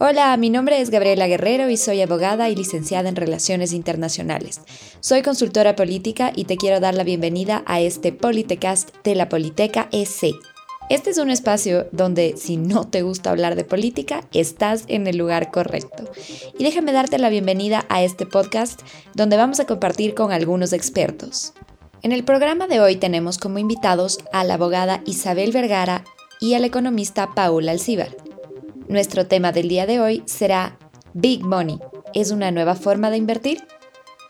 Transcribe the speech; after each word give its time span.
Hola, 0.00 0.36
mi 0.36 0.48
nombre 0.48 0.80
es 0.80 0.90
Gabriela 0.90 1.26
Guerrero 1.26 1.70
y 1.70 1.76
soy 1.76 2.00
abogada 2.02 2.48
y 2.48 2.54
licenciada 2.54 3.08
en 3.08 3.16
Relaciones 3.16 3.72
Internacionales. 3.72 4.60
Soy 5.00 5.22
consultora 5.22 5.74
política 5.74 6.30
y 6.36 6.44
te 6.44 6.56
quiero 6.56 6.78
dar 6.78 6.94
la 6.94 7.02
bienvenida 7.02 7.64
a 7.66 7.80
este 7.80 8.12
Politecast 8.12 8.90
de 9.02 9.16
la 9.16 9.28
Politeca 9.28 9.88
EC. 9.90 10.36
Este 10.88 11.10
es 11.10 11.18
un 11.18 11.30
espacio 11.30 11.88
donde 11.90 12.36
si 12.36 12.56
no 12.56 12.86
te 12.86 13.02
gusta 13.02 13.30
hablar 13.30 13.56
de 13.56 13.64
política, 13.64 14.20
estás 14.32 14.84
en 14.86 15.08
el 15.08 15.16
lugar 15.16 15.50
correcto. 15.50 16.04
Y 16.56 16.62
déjame 16.62 16.92
darte 16.92 17.18
la 17.18 17.28
bienvenida 17.28 17.84
a 17.88 18.04
este 18.04 18.24
podcast 18.24 18.82
donde 19.14 19.36
vamos 19.36 19.58
a 19.58 19.66
compartir 19.66 20.14
con 20.14 20.30
algunos 20.30 20.72
expertos. 20.72 21.54
En 22.02 22.12
el 22.12 22.22
programa 22.22 22.68
de 22.68 22.78
hoy 22.78 22.94
tenemos 22.94 23.36
como 23.36 23.58
invitados 23.58 24.20
a 24.32 24.44
la 24.44 24.54
abogada 24.54 25.02
Isabel 25.06 25.50
Vergara 25.50 26.04
y 26.40 26.54
al 26.54 26.64
economista 26.64 27.34
Paul 27.34 27.68
Alcíbar. 27.68 28.27
Nuestro 28.88 29.26
tema 29.26 29.52
del 29.52 29.68
día 29.68 29.84
de 29.84 30.00
hoy 30.00 30.22
será 30.24 30.78
Big 31.12 31.44
Money. 31.44 31.78
¿Es 32.14 32.30
una 32.30 32.50
nueva 32.50 32.74
forma 32.74 33.10
de 33.10 33.18
invertir? 33.18 33.62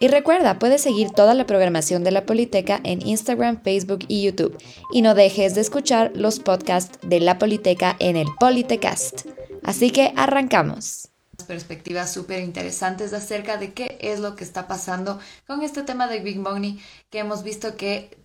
Y 0.00 0.09
recuerda, 0.09 0.59
puedes 0.59 0.83
seguir 0.83 1.10
toda 1.10 1.34
la 1.34 1.46
programación 1.46 2.02
de 2.02 2.10
la 2.10 2.27
Politeca 2.27 2.80
en 2.83 3.06
Instagram, 3.06 3.62
Facebook 3.62 4.00
y 4.09 4.24
YouTube. 4.24 4.59
Y 4.92 5.02
no 5.02 5.14
dejes 5.14 5.55
de 5.55 5.60
escuchar 5.60 6.10
los 6.16 6.41
podcasts 6.41 6.98
de 7.02 7.20
la 7.20 7.38
Politeca 7.38 7.95
en 8.00 8.16
el 8.16 8.27
Politecast. 8.41 9.27
Así 9.62 9.92
que 9.92 10.12
arrancamos. 10.16 11.09
Perspectivas 11.47 12.12
súper 12.12 12.42
interesantes 12.42 13.12
acerca 13.12 13.59
de 13.59 13.72
qué 13.72 13.97
es 14.00 14.19
lo 14.19 14.34
que 14.34 14.42
está 14.42 14.66
pasando 14.66 15.20
con 15.47 15.62
este 15.62 15.84
tema 15.84 16.09
de 16.09 16.19
Big 16.19 16.41
Money 16.41 16.80
que 17.11 17.20
hemos 17.20 17.45
visto 17.45 17.77
que 17.77 18.19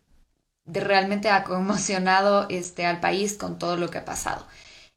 realmente 0.66 1.30
ha 1.30 1.44
conmocionado 1.44 2.48
este, 2.50 2.88
al 2.88 3.00
país 3.00 3.38
con 3.38 3.60
todo 3.60 3.78
lo 3.78 3.92
que 3.92 4.00
ha 4.00 4.06
pasado. 4.06 4.48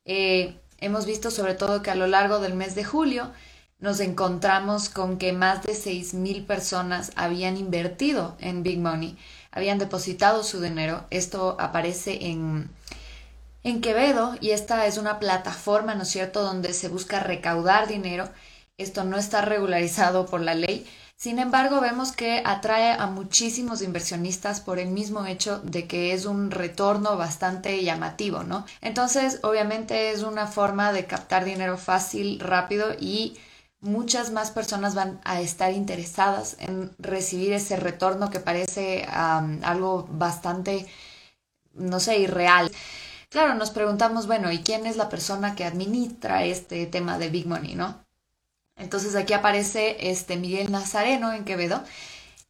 Eh, 0.06 0.60
Hemos 0.78 1.06
visto 1.06 1.30
sobre 1.30 1.54
todo 1.54 1.82
que 1.82 1.90
a 1.90 1.94
lo 1.94 2.06
largo 2.06 2.38
del 2.38 2.54
mes 2.54 2.74
de 2.74 2.84
julio 2.84 3.32
nos 3.78 4.00
encontramos 4.00 4.88
con 4.88 5.18
que 5.18 5.32
más 5.32 5.62
de 5.62 5.72
6.000 5.72 6.46
personas 6.46 7.12
habían 7.14 7.56
invertido 7.56 8.36
en 8.40 8.62
Big 8.62 8.78
Money, 8.78 9.18
habían 9.50 9.78
depositado 9.78 10.42
su 10.42 10.60
dinero. 10.60 11.04
Esto 11.10 11.56
aparece 11.58 12.26
en, 12.26 12.70
en 13.64 13.80
Quevedo 13.80 14.36
y 14.40 14.50
esta 14.50 14.86
es 14.86 14.96
una 14.96 15.18
plataforma, 15.18 15.94
¿no 15.94 16.02
es 16.02 16.08
cierto?, 16.08 16.42
donde 16.42 16.72
se 16.72 16.88
busca 16.88 17.20
recaudar 17.20 17.86
dinero. 17.86 18.28
Esto 18.78 19.04
no 19.04 19.16
está 19.16 19.42
regularizado 19.42 20.26
por 20.26 20.40
la 20.40 20.54
ley, 20.54 20.86
sin 21.16 21.38
embargo, 21.38 21.80
vemos 21.80 22.12
que 22.12 22.42
atrae 22.44 22.92
a 22.92 23.06
muchísimos 23.06 23.82
inversionistas 23.82 24.60
por 24.60 24.78
el 24.78 24.88
mismo 24.90 25.26
hecho 25.26 25.60
de 25.60 25.86
que 25.86 26.12
es 26.12 26.26
un 26.26 26.50
retorno 26.50 27.16
bastante 27.16 27.82
llamativo, 27.82 28.42
¿no? 28.44 28.66
Entonces, 28.82 29.40
obviamente 29.42 30.10
es 30.10 30.22
una 30.22 30.46
forma 30.46 30.92
de 30.92 31.06
captar 31.06 31.44
dinero 31.44 31.78
fácil, 31.78 32.38
rápido 32.40 32.94
y 33.00 33.36
muchas 33.80 34.30
más 34.30 34.50
personas 34.50 34.94
van 34.94 35.20
a 35.24 35.40
estar 35.40 35.72
interesadas 35.72 36.56
en 36.60 36.90
recibir 36.98 37.52
ese 37.52 37.76
retorno 37.76 38.30
que 38.30 38.40
parece 38.40 39.04
algo 39.08 40.06
bastante, 40.10 40.86
no 41.74 42.00
sé, 42.00 42.18
irreal. 42.18 42.70
Claro, 43.30 43.54
nos 43.54 43.70
preguntamos, 43.70 44.26
bueno, 44.28 44.52
¿y 44.52 44.60
quién 44.62 44.86
es 44.86 44.96
la 44.96 45.08
persona 45.10 45.54
que 45.56 45.64
administra 45.64 46.44
este 46.44 46.86
tema 46.86 47.18
de 47.18 47.30
Big 47.30 47.46
Money, 47.48 47.74
no? 47.76 48.05
Entonces 48.76 49.14
aquí 49.16 49.32
aparece 49.32 49.96
este 50.10 50.36
Miguel 50.36 50.70
Nazareno 50.70 51.32
en 51.32 51.44
Quevedo 51.44 51.82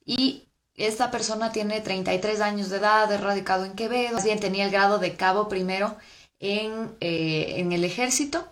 y 0.04 0.48
esta 0.74 1.10
persona 1.10 1.52
tiene 1.52 1.80
33 1.80 2.40
años 2.40 2.70
de 2.70 2.78
edad, 2.78 3.10
es 3.12 3.20
radicado 3.20 3.64
en 3.64 3.74
Quevedo, 3.74 4.22
bien 4.22 4.40
tenía 4.40 4.64
el 4.66 4.70
grado 4.72 4.98
de 4.98 5.16
cabo 5.16 5.48
primero 5.48 5.96
en, 6.40 6.96
eh, 7.00 7.54
en 7.58 7.72
el 7.72 7.84
ejército. 7.84 8.46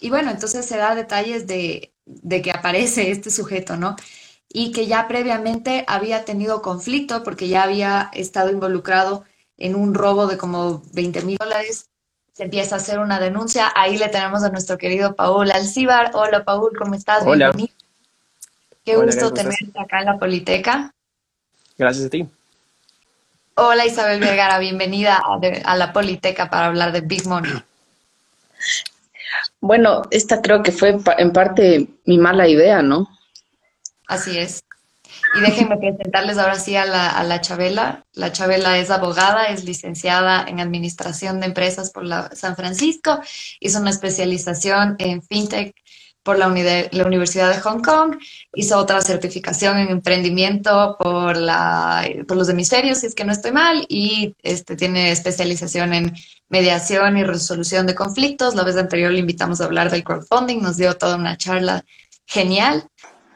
Y 0.00 0.10
bueno, 0.10 0.30
entonces 0.30 0.66
se 0.66 0.76
da 0.78 0.94
detalles 0.94 1.46
de, 1.46 1.94
de 2.06 2.42
que 2.42 2.50
aparece 2.52 3.10
este 3.10 3.30
sujeto, 3.30 3.76
¿no? 3.76 3.96
Y 4.48 4.72
que 4.72 4.86
ya 4.86 5.08
previamente 5.08 5.84
había 5.88 6.24
tenido 6.24 6.62
conflicto 6.62 7.22
porque 7.24 7.48
ya 7.48 7.64
había 7.64 8.10
estado 8.14 8.50
involucrado 8.50 9.24
en 9.58 9.76
un 9.76 9.94
robo 9.94 10.26
de 10.26 10.38
como 10.38 10.82
20 10.92 11.22
mil 11.22 11.38
dólares 11.38 11.90
se 12.32 12.44
empieza 12.44 12.76
a 12.76 12.78
hacer 12.78 12.98
una 12.98 13.20
denuncia. 13.20 13.70
Ahí 13.74 13.98
le 13.98 14.08
tenemos 14.08 14.42
a 14.42 14.50
nuestro 14.50 14.78
querido 14.78 15.14
Paul 15.14 15.50
Alcibar. 15.50 16.10
Hola, 16.14 16.44
Paul, 16.44 16.72
¿cómo 16.76 16.94
estás? 16.94 17.22
Hola. 17.24 17.52
Bienvenido. 17.52 17.74
Qué 18.84 18.96
gusto 18.96 19.32
tenerte 19.32 19.78
acá 19.78 20.00
en 20.00 20.06
la 20.06 20.18
Politeca. 20.18 20.92
Gracias 21.78 22.06
a 22.06 22.10
ti. 22.10 22.26
Hola, 23.54 23.84
Isabel 23.84 24.18
Vergara, 24.18 24.58
bienvenida 24.58 25.20
a, 25.64 25.76
la 25.76 25.92
Politeca 25.92 26.48
para 26.48 26.66
hablar 26.66 26.90
de 26.90 27.02
Big 27.02 27.26
Money. 27.26 27.52
Bueno, 29.60 30.02
esta 30.10 30.40
creo 30.40 30.62
que 30.62 30.72
fue 30.72 30.98
en 31.18 31.32
parte 31.32 31.86
mi 32.06 32.18
mala 32.18 32.48
idea, 32.48 32.82
¿no? 32.82 33.08
Así 34.08 34.38
es. 34.38 34.64
Y 35.34 35.40
déjenme 35.40 35.78
presentarles 35.78 36.36
ahora 36.38 36.58
sí 36.58 36.76
a 36.76 36.84
la, 36.84 37.08
a 37.10 37.24
la 37.24 37.40
Chabela. 37.40 38.04
La 38.12 38.32
Chabela 38.32 38.78
es 38.78 38.90
abogada, 38.90 39.46
es 39.46 39.64
licenciada 39.64 40.44
en 40.46 40.60
Administración 40.60 41.40
de 41.40 41.46
Empresas 41.46 41.90
por 41.90 42.04
la 42.04 42.30
San 42.34 42.54
Francisco, 42.54 43.20
hizo 43.58 43.80
una 43.80 43.90
especialización 43.90 44.96
en 44.98 45.22
FinTech 45.22 45.74
por 46.22 46.38
la, 46.38 46.48
la, 46.92 47.04
Universidad 47.04 47.52
de 47.52 47.60
Hong 47.60 47.82
Kong, 47.82 48.16
hizo 48.54 48.78
otra 48.78 49.00
certificación 49.00 49.78
en 49.78 49.88
emprendimiento 49.88 50.96
por, 50.98 51.36
la, 51.36 52.08
por 52.28 52.36
los 52.36 52.48
hemisferios, 52.48 52.98
si 52.98 53.06
es 53.06 53.14
que 53.14 53.24
no 53.24 53.32
estoy 53.32 53.50
mal, 53.50 53.84
y 53.88 54.36
este, 54.42 54.76
tiene 54.76 55.10
especialización 55.10 55.94
en 55.94 56.14
mediación 56.48 57.16
y 57.16 57.24
resolución 57.24 57.86
de 57.86 57.94
conflictos. 57.94 58.54
La 58.54 58.62
vez 58.62 58.76
anterior 58.76 59.10
le 59.10 59.18
invitamos 59.18 59.60
a 59.60 59.64
hablar 59.64 59.90
del 59.90 60.04
crowdfunding, 60.04 60.60
nos 60.60 60.76
dio 60.76 60.96
toda 60.96 61.16
una 61.16 61.36
charla 61.36 61.84
genial 62.26 62.86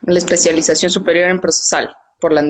la 0.03 0.19
especialización 0.19 0.91
superior 0.91 1.31
en 1.31 1.41
procesal 1.41 1.95
por 2.21 2.33
la. 2.33 2.43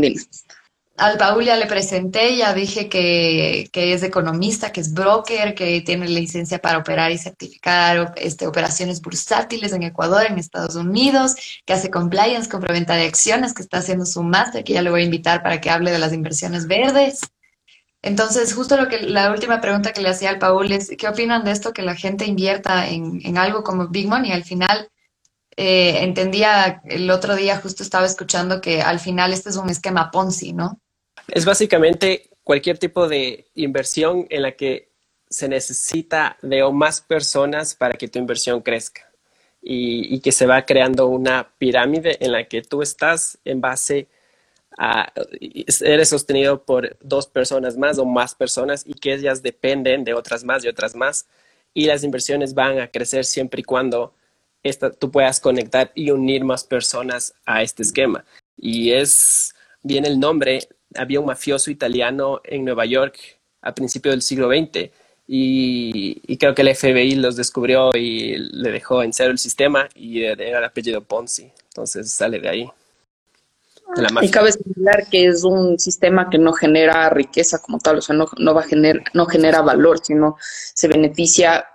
Al 0.99 1.19
Paul 1.19 1.45
ya 1.45 1.57
le 1.57 1.67
presenté, 1.67 2.37
ya 2.37 2.55
dije 2.55 2.89
que, 2.89 3.69
que, 3.71 3.93
es 3.93 4.03
economista, 4.03 4.73
que 4.73 4.81
es 4.81 4.95
broker, 4.95 5.55
que 5.55 5.83
tiene 5.83 6.09
licencia 6.09 6.59
para 6.59 6.79
operar 6.79 7.13
y 7.13 7.19
certificar 7.19 8.15
este, 8.17 8.47
operaciones 8.47 9.03
bursátiles 9.03 9.75
en 9.75 9.83
Ecuador, 9.83 10.25
en 10.27 10.39
Estados 10.39 10.75
Unidos, 10.75 11.35
que 11.67 11.75
hace 11.75 11.91
compliance, 11.91 12.49
compra-venta 12.49 12.95
de 12.95 13.05
acciones, 13.05 13.53
que 13.53 13.61
está 13.61 13.79
haciendo 13.79 14.07
su 14.07 14.23
máster, 14.23 14.65
que 14.65 14.73
ya 14.73 14.81
le 14.81 14.91
voy 14.91 15.03
a 15.03 15.05
invitar 15.05 15.43
para 15.43 15.61
que 15.61 15.69
hable 15.69 15.91
de 15.91 15.99
las 15.99 16.15
inversiones 16.15 16.67
verdes. 16.67 17.21
Entonces, 18.01 18.55
justo 18.55 18.79
lo 18.79 18.89
que 18.89 19.03
la 19.03 19.33
última 19.33 19.61
pregunta 19.61 19.93
que 19.93 20.01
le 20.01 20.09
hacía 20.09 20.31
al 20.31 20.39
Paul 20.39 20.73
es, 20.73 20.93
¿qué 20.97 21.09
opinan 21.09 21.45
de 21.45 21.51
esto 21.51 21.75
que 21.75 21.83
la 21.83 21.95
gente 21.95 22.25
invierta 22.25 22.89
en, 22.89 23.21
en 23.23 23.37
algo 23.37 23.63
como 23.65 23.89
Big 23.89 24.09
Money? 24.09 24.33
Al 24.33 24.45
final, 24.45 24.89
eh, 25.57 26.05
entendía 26.05 26.83
el 26.85 27.11
otro 27.11 27.35
día, 27.35 27.57
justo 27.59 27.83
estaba 27.83 28.05
escuchando 28.05 28.61
que 28.61 28.83
al 28.83 29.01
final 29.01 29.33
este 29.33 29.49
es 29.49 29.57
un 29.57 29.71
esquema 29.71 30.11
Ponzi, 30.11 30.53
¿no? 30.53 30.81
Es 31.29 31.45
básicamente 31.45 32.31
cualquier 32.45 32.79
tipo 32.79 33.09
de 33.09 33.47
inversión 33.55 34.27
en 34.29 34.43
la 34.43 34.53
que 34.53 34.93
se 35.29 35.49
necesita 35.49 36.37
de 36.43 36.63
más 36.71 37.01
personas 37.01 37.75
para 37.75 37.95
que 37.95 38.09
tu 38.09 38.19
inversión 38.19 38.61
crezca 38.61 39.11
y, 39.61 40.21
que 40.21 40.31
se 40.31 40.47
va 40.47 40.65
creando 40.65 41.09
una 41.09 41.51
pirámide 41.59 42.25
en 42.25 42.31
la 42.31 42.45
que 42.45 42.63
tú 42.63 42.83
estás 42.83 43.39
en 43.45 43.61
base 43.61 44.07
a, 44.79 45.13
eres 45.81 46.11
sostenido 46.11 46.63
por 46.65 46.97
dos 47.01 47.27
personas 47.27 47.77
más 47.77 47.99
o 47.99 48.05
más 48.05 48.35
personas 48.35 48.85
y 48.87 48.95
que 48.95 49.15
ellas 49.15 49.43
dependen 49.43 50.05
de 50.05 50.15
otras 50.15 50.45
más 50.45 50.65
y 50.65 50.69
otras 50.69 50.95
más 50.95 51.27
y 51.75 51.87
las 51.87 52.05
inversiones 52.05 52.55
van 52.55 52.79
a 52.79 52.89
crecer 52.89 53.25
siempre 53.25 53.63
y 53.63 53.65
cuando 53.65 54.15
tú 54.99 55.11
puedas 55.11 55.41
conectar 55.41 55.93
y 55.95 56.11
unir 56.11 56.45
más 56.45 56.65
personas 56.65 57.35
a 57.45 57.63
este 57.63 57.83
esquema. 57.83 58.25
Y 58.57 58.93
es 58.93 59.55
bien 59.83 60.05
el 60.05 60.19
nombre, 60.19 60.69
había 60.95 61.21
un 61.21 61.27
mafioso 61.27 61.71
italiano 61.71 62.41
en 62.45 62.65
Nueva 62.65 62.87
York 62.87 63.19
a 63.63 63.75
principios 63.75 64.15
del 64.15 64.23
siglo 64.23 64.49
XX 64.49 64.91
y, 65.29 66.37
creo 66.39 66.55
que 66.55 66.63
el 66.63 66.75
FBI 66.75 67.17
los 67.17 67.37
descubrió 67.37 67.91
y 67.95 68.37
le 68.37 68.71
dejó 68.71 69.03
en 69.03 69.13
cero 69.13 69.33
el 69.33 69.39
sistema 69.39 69.89
y 69.95 70.23
era 70.23 70.59
el 70.59 70.65
apellido 70.65 71.03
Ponzi, 71.03 71.51
entonces 71.71 72.13
sale 72.13 72.39
de 72.39 72.49
ahí. 72.49 72.71
y 74.23 74.31
cabe 74.31 74.53
señalar 74.53 75.09
que 75.11 75.27
es 75.27 75.43
un 75.43 75.79
sistema 75.79 76.31
que 76.31 76.39
no 76.39 76.53
genera 76.53 77.11
riqueza 77.11 77.59
como 77.61 77.79
tal, 77.79 77.99
o 77.99 78.03
sea, 78.03 78.15
no, 78.15 78.29
no, 78.39 78.55
va 78.55 78.61
a 78.61 78.65
generar, 78.65 79.03
no 79.15 79.27
genera 79.27 79.63
valor, 79.63 79.99
sino 80.01 80.37
se 80.41 80.87
beneficia 80.87 81.67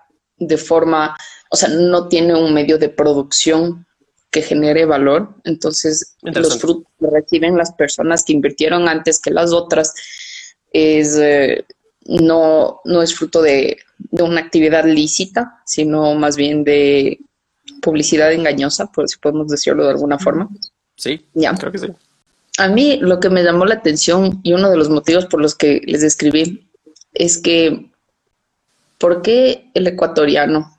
de 0.41 0.57
forma 0.57 1.15
o 1.53 1.57
sea, 1.57 1.67
no 1.67 2.07
tiene 2.07 2.33
un 2.33 2.53
medio 2.53 2.77
de 2.77 2.88
producción 2.88 3.85
que 4.31 4.41
genere 4.41 4.85
valor. 4.85 5.35
Entonces, 5.43 6.15
los 6.21 6.59
frutos 6.59 6.89
que 6.97 7.07
reciben 7.07 7.57
las 7.57 7.73
personas 7.73 8.23
que 8.23 8.31
invirtieron 8.31 8.88
antes 8.88 9.19
que 9.19 9.31
las 9.31 9.51
otras 9.51 9.93
es, 10.71 11.17
eh, 11.17 11.65
no, 12.05 12.79
no 12.85 13.01
es 13.01 13.13
fruto 13.13 13.41
de, 13.41 13.77
una 14.11 14.39
actividad 14.39 14.85
lícita, 14.85 15.61
sino 15.65 16.15
más 16.15 16.38
bien 16.38 16.63
de 16.63 17.19
publicidad 17.81 18.31
engañosa, 18.31 18.89
por 18.89 19.09
si 19.09 19.19
podemos 19.19 19.49
decirlo 19.49 19.83
de 19.83 19.91
alguna 19.91 20.17
forma. 20.17 20.47
Sí, 20.95 21.25
ya. 21.33 21.53
creo 21.53 21.73
que 21.73 21.79
sí. 21.79 21.88
A 22.59 22.69
mí 22.69 22.97
lo 23.01 23.19
que 23.19 23.29
me 23.29 23.43
llamó 23.43 23.65
la 23.65 23.75
atención 23.75 24.39
y 24.43 24.53
uno 24.53 24.69
de 24.69 24.77
los 24.77 24.89
motivos 24.89 25.25
por 25.25 25.41
los 25.41 25.53
que 25.53 25.81
les 25.85 26.01
escribí 26.01 26.69
es 27.13 27.38
que, 27.38 27.90
¿por 29.01 29.21
qué 29.21 29.71
el 29.74 29.88
ecuatoriano 29.88 30.71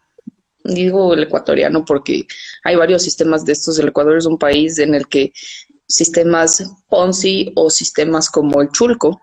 Digo 0.64 1.14
el 1.14 1.24
ecuatoriano 1.24 1.84
porque 1.84 2.26
hay 2.62 2.76
varios 2.76 3.02
sistemas 3.02 3.44
de 3.44 3.52
estos. 3.52 3.78
El 3.78 3.88
Ecuador 3.88 4.16
es 4.16 4.26
un 4.26 4.38
país 4.38 4.78
en 4.78 4.94
el 4.94 5.08
que 5.08 5.32
sistemas 5.88 6.70
Ponzi 6.88 7.52
o 7.56 7.68
sistemas 7.68 8.30
como 8.30 8.62
el 8.62 8.70
Chulco 8.70 9.20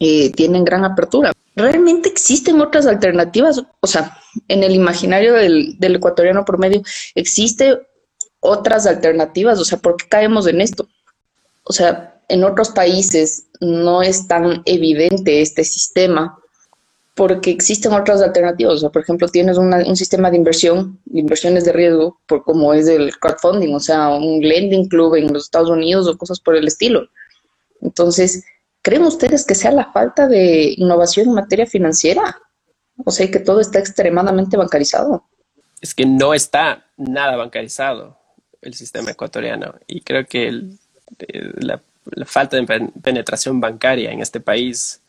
eh, 0.00 0.32
tienen 0.32 0.64
gran 0.64 0.84
apertura. 0.84 1.32
¿Realmente 1.54 2.08
existen 2.08 2.60
otras 2.60 2.86
alternativas? 2.86 3.62
O 3.80 3.86
sea, 3.86 4.18
en 4.48 4.64
el 4.64 4.74
imaginario 4.74 5.34
del, 5.34 5.78
del 5.78 5.96
ecuatoriano 5.96 6.44
promedio, 6.44 6.82
¿existe 7.14 7.78
otras 8.40 8.86
alternativas? 8.86 9.60
O 9.60 9.64
sea, 9.64 9.78
¿por 9.78 9.96
qué 9.96 10.08
caemos 10.08 10.48
en 10.48 10.60
esto? 10.60 10.88
O 11.62 11.72
sea, 11.72 12.20
en 12.28 12.42
otros 12.42 12.70
países 12.70 13.46
no 13.60 14.02
es 14.02 14.26
tan 14.26 14.62
evidente 14.64 15.40
este 15.40 15.62
sistema 15.62 16.41
porque 17.14 17.50
existen 17.50 17.92
otras 17.92 18.22
alternativas. 18.22 18.82
O 18.82 18.90
por 18.90 19.02
ejemplo, 19.02 19.28
tienes 19.28 19.58
un 19.58 19.96
sistema 19.96 20.30
de 20.30 20.38
inversión, 20.38 20.98
de 21.04 21.20
inversiones 21.20 21.64
de 21.64 21.72
riesgo, 21.72 22.20
por 22.26 22.42
como 22.42 22.72
es 22.72 22.88
el 22.88 23.14
crowdfunding, 23.18 23.74
o 23.74 23.80
sea, 23.80 24.08
un 24.08 24.40
lending 24.40 24.88
club 24.88 25.16
en 25.16 25.32
los 25.32 25.44
Estados 25.44 25.70
Unidos 25.70 26.08
o 26.08 26.16
cosas 26.16 26.40
por 26.40 26.56
el 26.56 26.66
estilo. 26.66 27.08
Entonces, 27.80 28.44
¿creen 28.80 29.02
ustedes 29.02 29.44
que 29.44 29.54
sea 29.54 29.72
la 29.72 29.92
falta 29.92 30.26
de 30.26 30.74
innovación 30.76 31.28
en 31.28 31.34
materia 31.34 31.66
financiera? 31.66 32.40
O 33.04 33.10
sea, 33.10 33.30
que 33.30 33.40
todo 33.40 33.60
está 33.60 33.78
extremadamente 33.78 34.56
bancarizado. 34.56 35.24
Es 35.80 35.94
que 35.94 36.06
no 36.06 36.32
está 36.32 36.86
nada 36.96 37.36
bancarizado 37.36 38.16
el 38.60 38.74
sistema 38.74 39.10
ecuatoriano 39.10 39.74
y 39.88 40.02
creo 40.02 40.24
que 40.24 40.48
eh, 40.48 41.50
la 41.60 42.26
falta 42.26 42.56
de 42.56 42.90
penetración 43.02 43.60
bancaria 43.60 44.12
en 44.12 44.20
este 44.20 44.38
país 44.38 45.02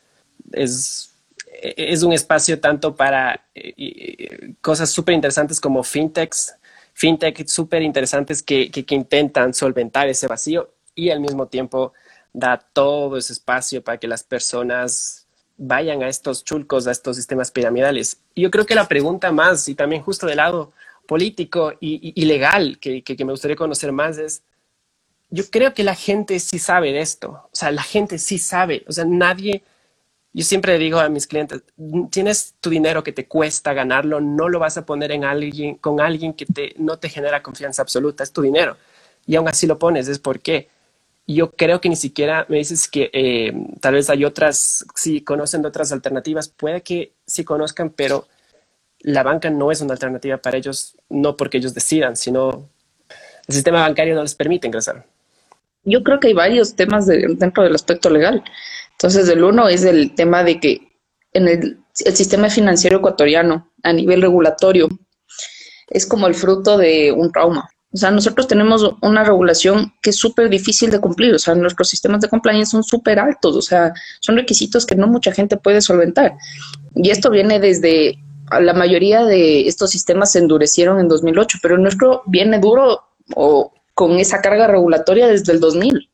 es 0.51 1.12
es 1.61 2.03
un 2.03 2.13
espacio 2.13 2.59
tanto 2.59 2.95
para 2.95 3.45
eh, 3.55 4.55
cosas 4.61 4.89
súper 4.89 5.13
interesantes 5.15 5.59
como 5.59 5.83
fintechs, 5.83 6.55
fintech 6.93 7.47
súper 7.47 7.81
interesantes 7.81 8.43
que, 8.43 8.71
intentan 8.89 9.53
solventar 9.53 10.07
ese 10.07 10.27
vacío 10.27 10.73
y 10.95 11.09
al 11.09 11.19
mismo 11.19 11.47
tiempo 11.47 11.93
da 12.33 12.57
todo 12.57 13.17
ese 13.17 13.33
espacio 13.33 13.83
para 13.83 13.97
que 13.97 14.07
las 14.07 14.23
personas 14.23 15.27
vayan 15.57 16.01
a 16.03 16.09
estos 16.09 16.43
chulcos, 16.43 16.87
a 16.87 16.91
estos 16.91 17.15
sistemas 17.15 17.51
piramidales. 17.51 18.19
Y 18.33 18.41
yo 18.41 18.51
creo 18.51 18.65
que 18.65 18.75
la 18.75 18.87
pregunta 18.87 19.31
más, 19.31 19.67
y 19.69 19.75
también 19.75 20.01
justo 20.01 20.25
del 20.25 20.37
lado 20.37 20.73
político 21.07 21.73
y, 21.79 22.25
legal, 22.25 22.79
que, 22.79 23.03
que, 23.03 23.25
me 23.25 23.33
gustaría 23.33 23.55
conocer 23.55 23.91
más 23.91 24.17
es, 24.17 24.43
yo 25.29 25.43
creo 25.49 25.73
que 25.73 25.83
la 25.83 25.95
gente 25.95 26.39
sí 26.39 26.59
sabe 26.59 26.91
de 26.91 27.01
esto, 27.01 27.49
o 27.51 27.55
sea, 27.55 27.71
la 27.71 27.83
gente 27.83 28.19
sí 28.19 28.37
sabe, 28.37 28.83
o 28.87 28.91
sea, 28.91 29.05
nadie 29.05 29.63
yo 30.33 30.43
siempre 30.43 30.79
digo 30.79 30.99
a 30.99 31.09
mis 31.09 31.27
clientes, 31.27 31.61
tienes 32.09 32.55
tu 32.59 32.71
dinero 32.71 33.03
que 33.03 33.11
te 33.11 33.27
cuesta 33.27 33.73
ganarlo, 33.73 34.19
no 34.19 34.49
lo 34.49 34.57
vas 34.57 34.77
a 34.77 34.85
poner 34.85 35.11
en 35.11 35.23
alguien, 35.23 35.75
con 35.75 36.01
alguien 36.01 36.33
que 36.33 36.47
te, 36.47 36.73
no 36.77 36.97
te 36.97 37.09
genera 37.09 37.43
confianza 37.43 37.83
absoluta, 37.83 38.23
es 38.23 38.31
tu 38.31 38.41
dinero. 38.41 38.75
Y 39.27 39.35
aún 39.35 39.47
así 39.47 39.67
lo 39.67 39.77
pones, 39.77 40.07
es 40.07 40.17
porque 40.17 40.69
yo 41.27 41.51
creo 41.51 41.79
que 41.79 41.87
ni 41.87 41.95
siquiera 41.95 42.47
me 42.49 42.57
dices 42.57 42.87
que 42.87 43.11
eh, 43.13 43.53
tal 43.79 43.93
vez 43.93 44.09
hay 44.09 44.25
otras, 44.25 44.85
si 44.95 45.21
conocen 45.21 45.61
de 45.61 45.67
otras 45.67 45.91
alternativas, 45.91 46.49
puede 46.49 46.81
que 46.81 47.13
sí 47.27 47.43
conozcan, 47.43 47.91
pero 47.91 48.27
la 49.01 49.21
banca 49.21 49.51
no 49.51 49.71
es 49.71 49.81
una 49.81 49.93
alternativa 49.93 50.37
para 50.37 50.57
ellos, 50.57 50.95
no 51.09 51.37
porque 51.37 51.57
ellos 51.57 51.75
decidan, 51.75 52.17
sino 52.17 52.67
el 53.47 53.53
sistema 53.53 53.81
bancario 53.81 54.15
no 54.15 54.23
les 54.23 54.33
permite 54.33 54.65
ingresar. 54.65 55.05
Yo 55.85 56.01
creo 56.01 56.19
que 56.19 56.27
hay 56.27 56.33
varios 56.33 56.75
temas 56.75 57.05
dentro 57.05 57.63
del 57.63 57.75
aspecto 57.75 58.09
legal. 58.09 58.43
Entonces, 58.93 59.27
el 59.29 59.43
uno 59.43 59.67
es 59.67 59.83
el 59.83 60.15
tema 60.15 60.43
de 60.43 60.59
que 60.59 60.93
en 61.33 61.47
el, 61.47 61.79
sistema 61.93 62.49
financiero 62.49 62.97
ecuatoriano, 62.97 63.71
a 63.83 63.93
nivel 63.93 64.21
regulatorio, 64.21 64.89
es 65.89 66.07
como 66.07 66.25
el 66.25 66.33
fruto 66.33 66.77
de 66.77 67.11
un 67.11 67.31
trauma. 67.31 67.69
O 67.93 67.97
sea, 67.97 68.09
nosotros 68.09 68.47
tenemos 68.47 68.95
una 69.03 69.23
regulación 69.23 69.93
que 70.01 70.09
es 70.09 70.15
súper 70.15 70.49
difícil 70.49 70.89
de 70.89 70.99
cumplir. 70.99 71.35
O 71.35 71.39
sea, 71.39 71.53
nuestros 71.53 71.89
sistemas 71.89 72.21
de 72.21 72.29
compliance 72.29 72.71
son 72.71 72.83
súper 72.83 73.19
altos. 73.19 73.55
O 73.55 73.61
sea, 73.61 73.93
son 74.19 74.37
requisitos 74.37 74.87
que 74.87 74.95
no 74.95 75.05
mucha 75.05 75.31
gente 75.31 75.57
puede 75.57 75.81
solventar. 75.81 76.33
Y 76.95 77.11
esto 77.11 77.29
viene 77.29 77.59
desde, 77.59 78.17
la 78.59 78.73
mayoría 78.73 79.23
de 79.25 79.67
estos 79.67 79.91
sistemas 79.91 80.31
se 80.31 80.39
endurecieron 80.39 80.99
en 80.99 81.07
2008, 81.07 81.59
pero 81.61 81.77
nuestro 81.77 82.23
viene 82.25 82.59
duro 82.59 83.01
o 83.35 83.71
con 83.93 84.13
esa 84.13 84.41
carga 84.41 84.67
regulatoria 84.67 85.27
desde 85.27 85.53
el 85.53 85.59
2000. 85.59 86.09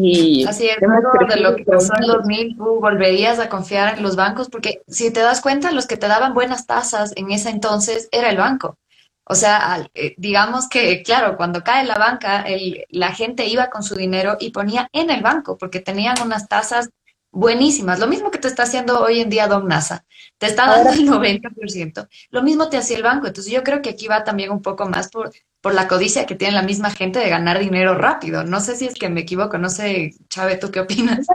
Y 0.00 0.46
Así 0.46 0.68
es, 0.68 0.76
de 0.78 1.40
lo 1.40 1.56
que 1.56 1.64
pasó 1.64 1.92
en 2.00 2.06
2000, 2.06 2.56
tú 2.56 2.80
volverías 2.80 3.40
a 3.40 3.48
confiar 3.48 3.98
en 3.98 4.04
los 4.04 4.14
bancos, 4.14 4.48
porque 4.48 4.80
si 4.86 5.12
te 5.12 5.20
das 5.20 5.40
cuenta, 5.40 5.72
los 5.72 5.88
que 5.88 5.96
te 5.96 6.06
daban 6.06 6.34
buenas 6.34 6.66
tasas 6.66 7.12
en 7.16 7.32
ese 7.32 7.50
entonces 7.50 8.08
era 8.12 8.30
el 8.30 8.36
banco. 8.36 8.78
O 9.24 9.34
sea, 9.34 9.90
eh, 9.94 10.14
digamos 10.16 10.68
que, 10.68 11.02
claro, 11.02 11.36
cuando 11.36 11.64
cae 11.64 11.84
la 11.84 11.98
banca, 11.98 12.42
el, 12.42 12.86
la 12.90 13.12
gente 13.12 13.46
iba 13.46 13.70
con 13.70 13.82
su 13.82 13.96
dinero 13.96 14.36
y 14.38 14.52
ponía 14.52 14.88
en 14.92 15.10
el 15.10 15.20
banco, 15.20 15.58
porque 15.58 15.80
tenían 15.80 16.14
unas 16.22 16.48
tasas 16.48 16.90
buenísimas. 17.32 17.98
Lo 17.98 18.06
mismo 18.06 18.30
que 18.30 18.38
te 18.38 18.48
está 18.48 18.62
haciendo 18.62 19.00
hoy 19.00 19.20
en 19.20 19.30
día 19.30 19.48
Don 19.48 19.66
NASA. 19.66 20.04
Te 20.38 20.46
está 20.46 20.66
dando 20.66 20.90
el 20.92 21.08
90%. 21.08 22.08
Lo 22.30 22.42
mismo 22.42 22.68
te 22.68 22.76
hacía 22.76 22.96
el 22.96 23.02
banco. 23.02 23.26
Entonces 23.26 23.52
yo 23.52 23.62
creo 23.64 23.82
que 23.82 23.90
aquí 23.90 24.06
va 24.06 24.24
también 24.24 24.50
un 24.50 24.62
poco 24.62 24.88
más 24.88 25.10
por 25.10 25.32
por 25.60 25.74
la 25.74 25.88
codicia 25.88 26.26
que 26.26 26.34
tiene 26.34 26.54
la 26.54 26.62
misma 26.62 26.90
gente 26.90 27.18
de 27.18 27.28
ganar 27.28 27.58
dinero 27.58 27.94
rápido. 27.94 28.44
No 28.44 28.60
sé 28.60 28.76
si 28.76 28.86
es 28.86 28.94
que 28.94 29.08
me 29.08 29.20
equivoco, 29.20 29.58
no 29.58 29.70
sé, 29.70 30.12
Chávez, 30.28 30.60
¿tú 30.60 30.70
qué 30.70 30.80
opinas? 30.80 31.26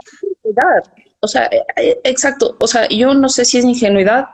O 1.20 1.28
sea, 1.28 1.46
eh, 1.46 1.64
eh, 1.76 2.00
exacto, 2.04 2.56
o 2.60 2.66
sea, 2.66 2.88
yo 2.88 3.14
no 3.14 3.28
sé 3.28 3.44
si 3.44 3.58
es 3.58 3.64
ingenuidad, 3.64 4.26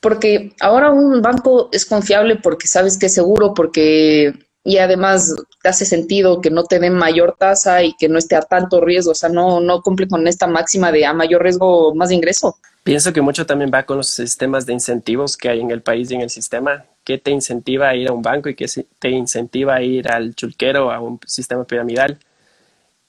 porque 0.00 0.54
ahora 0.60 0.90
un 0.90 1.20
banco 1.20 1.68
es 1.72 1.84
confiable 1.84 2.36
porque 2.36 2.66
sabes 2.66 2.98
que 2.98 3.06
es 3.06 3.14
seguro, 3.14 3.52
porque 3.52 4.32
y 4.64 4.78
además 4.78 5.34
te 5.62 5.68
hace 5.68 5.84
sentido 5.84 6.40
que 6.40 6.50
no 6.50 6.64
te 6.64 6.78
den 6.78 6.94
mayor 6.94 7.36
tasa 7.38 7.82
y 7.82 7.94
que 7.94 8.08
no 8.08 8.18
esté 8.18 8.36
a 8.36 8.42
tanto 8.42 8.80
riesgo, 8.80 9.12
o 9.12 9.14
sea, 9.14 9.28
no, 9.28 9.60
no 9.60 9.82
cumple 9.82 10.08
con 10.08 10.26
esta 10.26 10.46
máxima 10.46 10.92
de 10.92 11.06
a 11.06 11.12
mayor 11.12 11.42
riesgo, 11.42 11.94
más 11.94 12.10
ingreso. 12.10 12.56
Pienso 12.82 13.12
que 13.12 13.20
mucho 13.20 13.46
también 13.46 13.70
va 13.72 13.84
con 13.84 13.98
los 13.98 14.08
sistemas 14.08 14.66
de 14.66 14.72
incentivos 14.72 15.36
que 15.36 15.48
hay 15.48 15.60
en 15.60 15.70
el 15.70 15.82
país 15.82 16.10
y 16.10 16.14
en 16.14 16.22
el 16.22 16.30
sistema. 16.30 16.84
¿Qué 17.04 17.18
te 17.18 17.30
incentiva 17.30 17.88
a 17.88 17.96
ir 17.96 18.08
a 18.08 18.12
un 18.12 18.22
banco 18.22 18.48
y 18.48 18.54
qué 18.54 18.66
te 18.98 19.10
incentiva 19.10 19.76
a 19.76 19.82
ir 19.82 20.08
al 20.10 20.34
chulquero, 20.34 20.92
a 20.92 21.00
un 21.00 21.18
sistema 21.26 21.64
piramidal? 21.64 22.18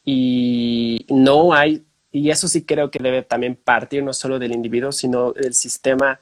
Y 0.03 1.05
no 1.09 1.53
hay, 1.53 1.85
y 2.11 2.29
eso 2.29 2.47
sí 2.47 2.65
creo 2.65 2.91
que 2.91 2.99
debe 2.99 3.21
también 3.23 3.55
partir 3.55 4.03
no 4.03 4.13
solo 4.13 4.39
del 4.39 4.53
individuo, 4.53 4.91
sino 4.91 5.33
del 5.33 5.53
sistema 5.53 6.19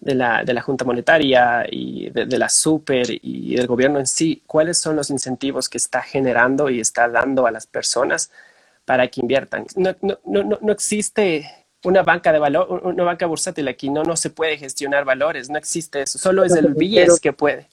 de 0.00 0.14
la, 0.14 0.44
de 0.44 0.52
la 0.54 0.60
Junta 0.60 0.84
Monetaria 0.84 1.66
y 1.70 2.10
de, 2.10 2.38
la 2.38 2.48
Super 2.48 3.06
y 3.10 3.56
del 3.56 3.66
gobierno 3.66 3.98
en 3.98 4.06
sí. 4.06 4.42
¿Cuáles 4.46 4.78
son 4.78 4.96
los 4.96 5.10
incentivos 5.10 5.68
que 5.68 5.78
está 5.78 6.02
generando 6.02 6.68
y 6.70 6.80
está 6.80 7.08
dando 7.08 7.46
a 7.46 7.50
las 7.50 7.66
personas 7.66 8.30
para 8.84 9.08
que 9.08 9.20
inviertan? 9.22 9.66
No, 9.76 9.96
no, 10.02 10.18
no, 10.24 10.58
no 10.60 10.72
existe 10.72 11.63
una 11.84 12.02
banca 12.02 12.32
de 12.32 12.38
valor, 12.38 12.80
una 12.84 13.04
banca 13.04 13.26
bursátil 13.26 13.68
aquí 13.68 13.90
no, 13.90 14.02
no 14.02 14.16
se 14.16 14.30
puede 14.30 14.56
gestionar 14.56 15.04
valores, 15.04 15.50
no 15.50 15.58
existe 15.58 16.02
eso, 16.02 16.18
solo 16.18 16.44
es 16.44 16.54
el 16.54 16.74
BIES 16.74 17.20
que 17.20 17.32
puede. 17.32 17.68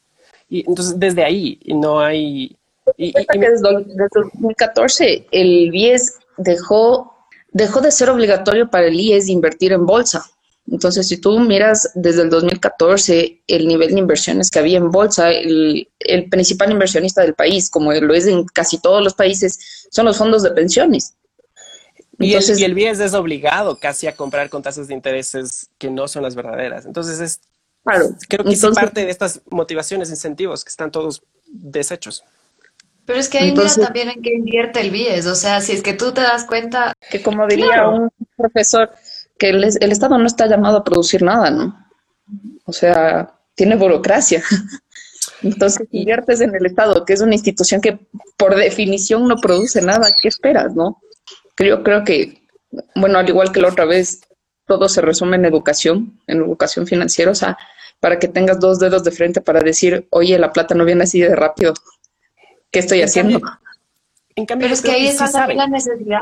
Y 0.50 0.68
entonces 0.68 1.00
desde 1.00 1.24
ahí 1.24 1.60
no 1.65 2.00
hay... 2.00 2.56
Y, 2.98 3.13
desde, 3.13 4.08
2014 4.13 5.27
el 5.32 5.72
BIES 5.72 6.15
dejó, 6.38 7.13
dejó 7.51 7.80
de 7.80 7.91
ser 7.91 8.10
obligatorio 8.10 8.70
para 8.70 8.88
el 8.88 9.00
IES 9.00 9.30
invertir 9.30 9.72
en 9.72 9.86
bolsa. 9.86 10.25
Entonces, 10.68 11.08
si 11.08 11.18
tú 11.18 11.39
miras 11.39 11.91
desde 11.96 12.22
el 12.22 12.30
2014 12.30 13.41
el 13.48 13.68
nivel 13.68 13.94
de 13.94 14.00
inversiones 14.00 14.51
que 14.51 14.60
había 14.60 14.77
en 14.77 14.91
bolsa, 14.91 15.32
el, 15.32 15.88
el 16.00 16.30
principal 16.30 16.72
inversionista 16.72 17.22
del 17.22 17.34
país, 17.34 17.70
como 17.70 17.91
lo 17.94 18.13
es 18.13 18.27
en 18.27 18.46
casi 18.46 18.80
todos 18.80 19.03
los 19.03 19.13
países, 19.13 19.88
son 19.89 20.06
los 20.06 20.18
fondos 20.18 20.44
de 20.44 20.51
pensiones. 20.51 21.15
Y, 22.22 22.34
el, 22.34 22.60
y 22.60 22.63
el 22.63 22.74
BIES 22.74 23.00
es 23.00 23.13
obligado 23.13 23.78
casi 23.78 24.08
a 24.08 24.16
comprar 24.16 24.50
con 24.50 24.62
tasas 24.62 24.88
de 24.88 24.94
intereses 24.94 25.70
que 25.78 25.90
no 25.90 26.08
son 26.08 26.24
las 26.24 26.36
verdaderas. 26.36 26.86
Entonces, 26.86 27.20
es, 27.20 27.42
creo 28.28 28.44
que 28.44 28.54
es 28.54 28.66
parte 28.74 29.06
de 29.06 29.12
estas 29.12 29.42
motivaciones, 29.50 30.10
incentivos 30.10 30.63
que 30.63 30.70
están 30.70 30.92
todos 30.92 31.24
deshechos. 31.48 32.24
Pero 33.06 33.20
es 33.20 33.30
que 33.30 33.40
ahí 33.40 33.51
mira 33.51 33.74
también 33.75 34.10
en 34.10 34.22
qué 34.22 34.34
invierte 34.34 34.80
el 34.80 34.92
BIES. 34.92 35.25
O 35.25 35.36
sea, 35.36 35.62
si 35.62 35.74
es 35.74 35.82
que 35.82 35.94
tú 35.94 36.13
te 36.13 36.22
das 36.22 36.46
cuenta. 36.46 36.94
Que 37.10 37.22
como 37.22 37.48
diría 37.48 37.88
un 37.88 38.10
profesor, 38.38 38.92
que 39.38 39.50
el, 39.50 39.63
el, 39.63 39.92
Estado 39.92 40.18
no 40.18 40.28
está 40.28 40.48
llamado 40.48 40.78
a 40.78 40.84
producir 40.84 41.24
nada, 41.24 41.50
¿no? 41.50 41.75
O 42.66 42.74
sea, 42.74 43.34
tiene 43.56 43.75
burocracia. 43.75 44.44
Entonces 45.42 45.88
inviertes 45.92 46.42
en 46.42 46.56
el 46.56 46.66
Estado, 46.66 47.04
que 47.04 47.13
es 47.13 47.22
una 47.22 47.34
institución 47.34 47.82
que 47.82 48.00
por 48.38 48.56
definición 48.56 49.28
no 49.28 49.38
produce 49.38 49.82
nada. 49.82 50.08
¿Qué 50.22 50.28
esperas, 50.28 50.75
no? 50.75 51.00
Yo 51.65 51.84
creo 51.84 52.03
que, 52.03 52.41
bueno, 52.96 53.20
al 53.20 53.30
igual 53.30 53.51
que 53.51 53.62
la 53.62 53.70
otra 53.70 53.86
vez, 53.86 54.22
todo 54.65 54.88
se 54.88 55.01
resume 55.01 55.38
en 55.38 55.46
educación, 55.46 56.20
en 56.27 56.38
educación 56.38 56.88
financiera, 56.88 57.32
o 57.32 57.36
sea, 57.36 57.58
para 58.00 58.20
que 58.20 58.27
tengas 58.27 58.60
dos 58.60 58.80
dedos 58.80 59.03
de 59.03 59.12
frente 59.12 59.41
para 59.41 59.60
decir, 59.60 60.08
oye, 60.12 60.38
la 60.39 60.51
plata 60.51 60.75
no 60.75 60.86
viene 60.86 61.03
así 61.03 61.20
de 61.20 61.36
rápido, 61.36 61.74
¿qué 62.72 62.80
estoy 62.80 63.01
haciendo? 63.01 63.41
en 64.36 64.46
cambio, 64.46 64.65
pero 64.65 64.74
es 64.74 64.82
que 64.82 64.91
ahí 64.91 65.08
está 65.08 65.48
la 65.48 65.68
necesidad. 65.68 66.20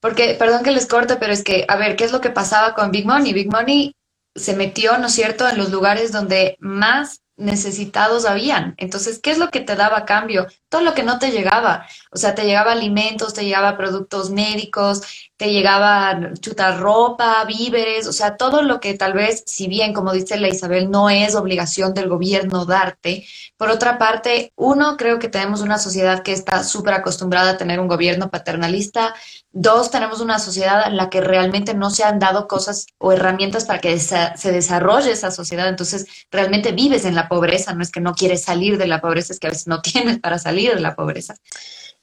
Porque, 0.00 0.34
perdón 0.36 0.64
que 0.64 0.72
les 0.72 0.86
corte, 0.86 1.16
pero 1.16 1.32
es 1.32 1.44
que, 1.44 1.64
a 1.68 1.76
ver, 1.76 1.94
¿qué 1.94 2.04
es 2.04 2.10
lo 2.10 2.20
que 2.20 2.30
pasaba 2.30 2.74
con 2.74 2.90
Big 2.90 3.06
Money? 3.06 3.32
Big 3.32 3.50
Money 3.50 3.94
se 4.34 4.56
metió, 4.56 4.98
¿no 4.98 5.06
es 5.06 5.12
cierto?, 5.12 5.48
en 5.48 5.56
los 5.56 5.70
lugares 5.70 6.10
donde 6.10 6.56
más 6.58 7.22
necesitados 7.36 8.26
habían. 8.26 8.74
Entonces, 8.78 9.20
¿qué 9.20 9.30
es 9.30 9.38
lo 9.38 9.50
que 9.50 9.60
te 9.60 9.76
daba 9.76 9.98
a 9.98 10.04
cambio? 10.04 10.48
Todo 10.72 10.80
lo 10.80 10.94
que 10.94 11.02
no 11.02 11.18
te 11.18 11.30
llegaba. 11.30 11.86
O 12.10 12.16
sea, 12.16 12.34
te 12.34 12.46
llegaba 12.46 12.72
alimentos, 12.72 13.34
te 13.34 13.44
llegaba 13.44 13.76
productos 13.76 14.30
médicos, 14.30 15.02
te 15.36 15.52
llegaba 15.52 16.18
chuta 16.40 16.76
ropa, 16.78 17.44
víveres, 17.44 18.06
o 18.06 18.12
sea, 18.12 18.38
todo 18.38 18.62
lo 18.62 18.80
que 18.80 18.94
tal 18.94 19.12
vez, 19.12 19.42
si 19.44 19.66
bien, 19.66 19.92
como 19.92 20.12
dice 20.12 20.38
la 20.38 20.48
Isabel, 20.48 20.90
no 20.90 21.10
es 21.10 21.34
obligación 21.34 21.92
del 21.92 22.08
gobierno 22.08 22.64
darte. 22.64 23.26
Por 23.58 23.68
otra 23.68 23.98
parte, 23.98 24.52
uno, 24.56 24.96
creo 24.96 25.18
que 25.18 25.28
tenemos 25.28 25.60
una 25.60 25.78
sociedad 25.78 26.22
que 26.22 26.32
está 26.32 26.64
súper 26.64 26.94
acostumbrada 26.94 27.50
a 27.50 27.56
tener 27.58 27.78
un 27.78 27.88
gobierno 27.88 28.30
paternalista. 28.30 29.14
Dos, 29.50 29.90
tenemos 29.90 30.20
una 30.20 30.38
sociedad 30.38 30.86
en 30.86 30.96
la 30.96 31.10
que 31.10 31.20
realmente 31.20 31.74
no 31.74 31.90
se 31.90 32.04
han 32.04 32.18
dado 32.18 32.48
cosas 32.48 32.86
o 32.96 33.12
herramientas 33.12 33.66
para 33.66 33.80
que 33.80 33.98
se 33.98 34.52
desarrolle 34.52 35.12
esa 35.12 35.30
sociedad. 35.30 35.68
Entonces, 35.68 36.06
realmente 36.30 36.72
vives 36.72 37.04
en 37.04 37.14
la 37.14 37.28
pobreza, 37.28 37.74
no 37.74 37.82
es 37.82 37.90
que 37.90 38.00
no 38.00 38.14
quieres 38.14 38.44
salir 38.44 38.78
de 38.78 38.86
la 38.86 39.02
pobreza, 39.02 39.34
es 39.34 39.38
que 39.38 39.48
a 39.48 39.50
veces 39.50 39.66
no 39.66 39.82
tienes 39.82 40.18
para 40.20 40.38
salir 40.38 40.61
de 40.68 40.80
la 40.80 40.94
pobreza. 40.94 41.34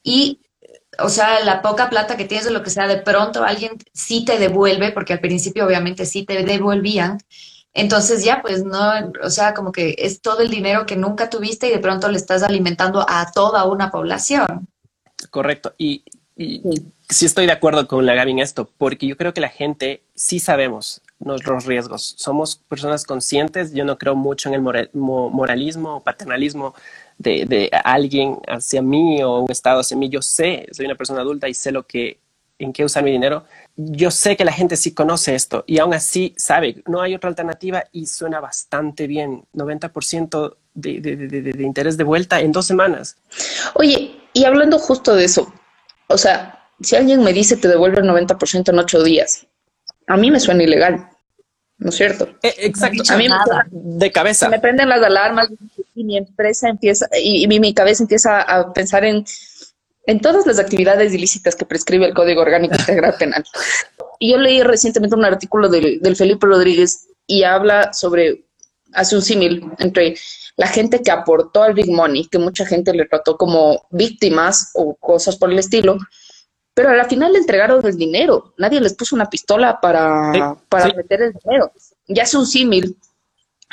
Y, 0.03 0.41
o 0.99 1.09
sea, 1.09 1.43
la 1.43 1.61
poca 1.61 1.89
plata 1.89 2.17
que 2.17 2.25
tienes 2.25 2.47
o 2.47 2.51
lo 2.51 2.63
que 2.63 2.69
sea, 2.69 2.87
de 2.87 2.97
pronto 2.97 3.43
alguien 3.43 3.73
sí 3.93 4.25
te 4.25 4.37
devuelve, 4.37 4.91
porque 4.91 5.13
al 5.13 5.19
principio 5.19 5.65
obviamente 5.65 6.05
sí 6.05 6.25
te 6.25 6.43
devolvían. 6.43 7.19
Entonces 7.73 8.23
ya, 8.23 8.41
pues 8.41 8.63
no, 8.63 9.11
o 9.23 9.29
sea, 9.29 9.53
como 9.53 9.71
que 9.71 9.95
es 9.97 10.21
todo 10.21 10.41
el 10.41 10.49
dinero 10.49 10.85
que 10.85 10.95
nunca 10.95 11.29
tuviste 11.29 11.67
y 11.67 11.71
de 11.71 11.79
pronto 11.79 12.09
le 12.09 12.17
estás 12.17 12.43
alimentando 12.43 13.05
a 13.07 13.31
toda 13.31 13.65
una 13.65 13.91
población. 13.91 14.67
Correcto. 15.29 15.73
Y, 15.77 16.03
sí 17.09 17.25
estoy 17.25 17.45
de 17.45 17.51
acuerdo 17.51 17.85
con 17.87 18.05
la 18.05 18.15
Gaby 18.15 18.31
en 18.31 18.39
esto, 18.39 18.69
porque 18.77 19.07
yo 19.07 19.17
creo 19.17 19.33
que 19.33 19.41
la 19.41 19.49
gente 19.49 20.03
sí 20.15 20.39
sabemos 20.39 21.01
nuestros 21.19 21.65
riesgos. 21.65 22.15
Somos 22.17 22.55
personas 22.55 23.03
conscientes. 23.03 23.73
Yo 23.73 23.83
no 23.83 23.97
creo 23.97 24.15
mucho 24.15 24.47
en 24.47 24.55
el 24.55 24.89
moralismo 24.93 25.97
o 25.97 26.03
paternalismo 26.03 26.75
de, 27.19 27.69
alguien 27.83 28.39
hacia 28.47 28.81
mí 28.81 29.21
o 29.21 29.39
un 29.39 29.51
Estado 29.51 29.81
hacia 29.81 29.97
mí. 29.97 30.09
Yo 30.09 30.21
sé, 30.21 30.67
soy 30.71 30.85
una 30.85 30.95
persona 30.95 31.21
adulta 31.21 31.47
y 31.47 31.53
sé 31.53 31.71
lo 31.71 31.85
que, 31.85 32.19
en 32.57 32.73
qué 32.73 32.83
usar 32.83 33.03
mi 33.03 33.11
dinero. 33.11 33.43
Yo 33.75 34.09
sé 34.09 34.35
que 34.35 34.45
la 34.45 34.51
gente 34.51 34.75
sí 34.75 34.93
conoce 34.93 35.35
esto 35.35 35.63
y 35.67 35.79
aún 35.79 35.93
así 35.93 36.33
sabe, 36.37 36.81
no 36.87 37.01
hay 37.01 37.15
otra 37.15 37.29
alternativa 37.29 37.83
y 37.91 38.07
suena 38.07 38.39
bastante 38.39 39.07
bien. 39.07 39.43
90% 39.53 40.55
de, 40.73 41.01
de, 41.01 41.15
de, 41.15 41.41
de 41.41 41.63
interés 41.63 41.97
de 41.97 42.03
vuelta 42.03 42.39
en 42.39 42.51
dos 42.51 42.65
semanas. 42.65 43.17
Oye, 43.75 44.15
y 44.33 44.45
hablando 44.45 44.79
justo 44.79 45.15
de 45.15 45.25
eso, 45.25 45.53
o 46.07 46.17
sea, 46.17 46.67
si 46.81 46.95
alguien 46.95 47.23
me 47.23 47.33
dice 47.33 47.57
te 47.57 47.67
devuelve 47.67 47.99
el 47.99 48.07
90% 48.07 48.69
en 48.69 48.79
ocho 48.79 49.03
días, 49.03 49.45
a 50.07 50.17
mí 50.17 50.31
me 50.31 50.39
suena 50.39 50.63
ilegal, 50.63 51.09
¿no 51.77 51.89
es 51.89 51.95
cierto? 51.95 52.29
Eh, 52.41 52.55
exacto, 52.59 53.03
a 53.09 53.17
mí 53.17 53.27
me 53.27 53.35
suena 53.35 53.67
de 53.69 54.11
cabeza. 54.11 54.49
Me 54.49 54.59
prenden 54.59 54.89
las 54.89 55.01
alarmas 55.03 55.49
y 55.99 56.05
mi 56.05 56.17
empresa 56.17 56.69
empieza, 56.69 57.07
y, 57.21 57.45
mi, 57.47 57.73
cabeza 57.73 58.03
empieza 58.03 58.41
a 58.41 58.71
pensar 58.71 59.03
en, 59.03 59.25
en 60.05 60.21
todas 60.21 60.45
las 60.47 60.57
actividades 60.57 61.13
ilícitas 61.13 61.55
que 61.57 61.65
prescribe 61.65 62.05
el 62.05 62.13
Código 62.13 62.41
Orgánico 62.41 62.75
Integral 62.75 63.15
Penal. 63.19 63.43
Y 64.17 64.31
yo 64.31 64.37
leí 64.37 64.63
recientemente 64.63 65.15
un 65.15 65.25
artículo 65.25 65.67
del, 65.67 65.99
del 65.99 66.15
Felipe 66.15 66.47
Rodríguez 66.47 67.07
y 67.27 67.43
habla 67.43 67.91
sobre, 67.91 68.45
hace 68.93 69.15
un 69.17 69.21
símil 69.21 69.69
entre 69.79 70.15
la 70.55 70.67
gente 70.67 71.01
que 71.01 71.11
aportó 71.11 71.63
al 71.63 71.73
Big 71.73 71.91
Money, 71.91 72.27
que 72.27 72.39
mucha 72.39 72.65
gente 72.65 72.93
le 72.93 73.05
trató 73.05 73.35
como 73.35 73.85
víctimas 73.91 74.71
o 74.75 74.95
cosas 74.95 75.35
por 75.35 75.51
el 75.51 75.59
estilo, 75.59 75.97
pero 76.73 76.89
al 76.89 77.05
final 77.09 77.33
le 77.33 77.39
entregaron 77.39 77.85
el 77.85 77.97
dinero. 77.97 78.53
Nadie 78.57 78.79
les 78.79 78.93
puso 78.93 79.15
una 79.15 79.29
pistola 79.29 79.81
para, 79.81 80.55
para 80.69 80.93
meter 80.93 81.23
el 81.23 81.33
dinero. 81.33 81.73
Ya 82.07 82.23
es 82.23 82.33
un 82.33 82.47
símil 82.47 82.97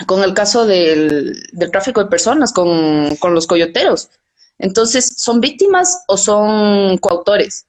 con 0.05 0.23
el 0.23 0.35
caso 0.35 0.67
del, 0.67 1.43
tráfico 1.73 2.03
de 2.03 2.11
personas, 2.11 2.53
con, 2.53 3.17
con, 3.17 3.35
los 3.35 3.47
coyoteros. 3.47 4.11
Entonces, 4.59 5.15
¿son 5.17 5.41
víctimas 5.41 6.05
o 6.09 6.19
son 6.19 6.99
coautores? 6.99 7.67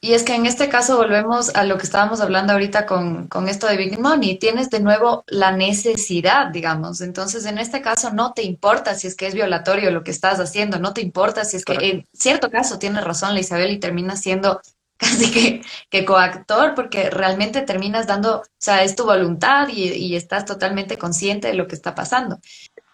Y 0.00 0.12
es 0.12 0.22
que 0.22 0.34
en 0.34 0.44
este 0.44 0.68
caso 0.68 0.98
volvemos 0.98 1.54
a 1.56 1.64
lo 1.64 1.78
que 1.78 1.84
estábamos 1.84 2.20
hablando 2.20 2.52
ahorita 2.52 2.84
con, 2.84 3.26
con, 3.26 3.48
esto 3.48 3.66
de 3.66 3.78
Big 3.78 3.98
Money. 3.98 4.38
Tienes 4.38 4.68
de 4.68 4.80
nuevo 4.80 5.24
la 5.26 5.50
necesidad, 5.50 6.48
digamos. 6.48 7.00
Entonces, 7.00 7.46
en 7.46 7.56
este 7.56 7.80
caso 7.80 8.12
no 8.12 8.34
te 8.34 8.42
importa 8.42 8.94
si 8.94 9.06
es 9.06 9.14
que 9.14 9.26
es 9.26 9.34
violatorio 9.34 9.90
lo 9.90 10.04
que 10.04 10.10
estás 10.10 10.40
haciendo, 10.40 10.78
no 10.78 10.92
te 10.92 11.00
importa 11.00 11.46
si 11.46 11.56
es 11.56 11.64
que 11.64 11.74
en 11.80 12.06
cierto 12.12 12.50
caso 12.50 12.78
tiene 12.78 13.00
razón 13.00 13.32
la 13.32 13.40
Isabel 13.40 13.72
y 13.72 13.80
termina 13.80 14.14
siendo 14.14 14.60
casi 14.96 15.30
que, 15.30 15.62
que 15.90 16.04
coactor, 16.04 16.74
porque 16.74 17.10
realmente 17.10 17.62
terminas 17.62 18.06
dando, 18.06 18.38
o 18.38 18.44
sea, 18.58 18.84
es 18.84 18.94
tu 18.94 19.04
voluntad 19.04 19.68
y, 19.68 19.88
y 19.90 20.16
estás 20.16 20.44
totalmente 20.44 20.98
consciente 20.98 21.48
de 21.48 21.54
lo 21.54 21.66
que 21.66 21.74
está 21.74 21.94
pasando. 21.94 22.38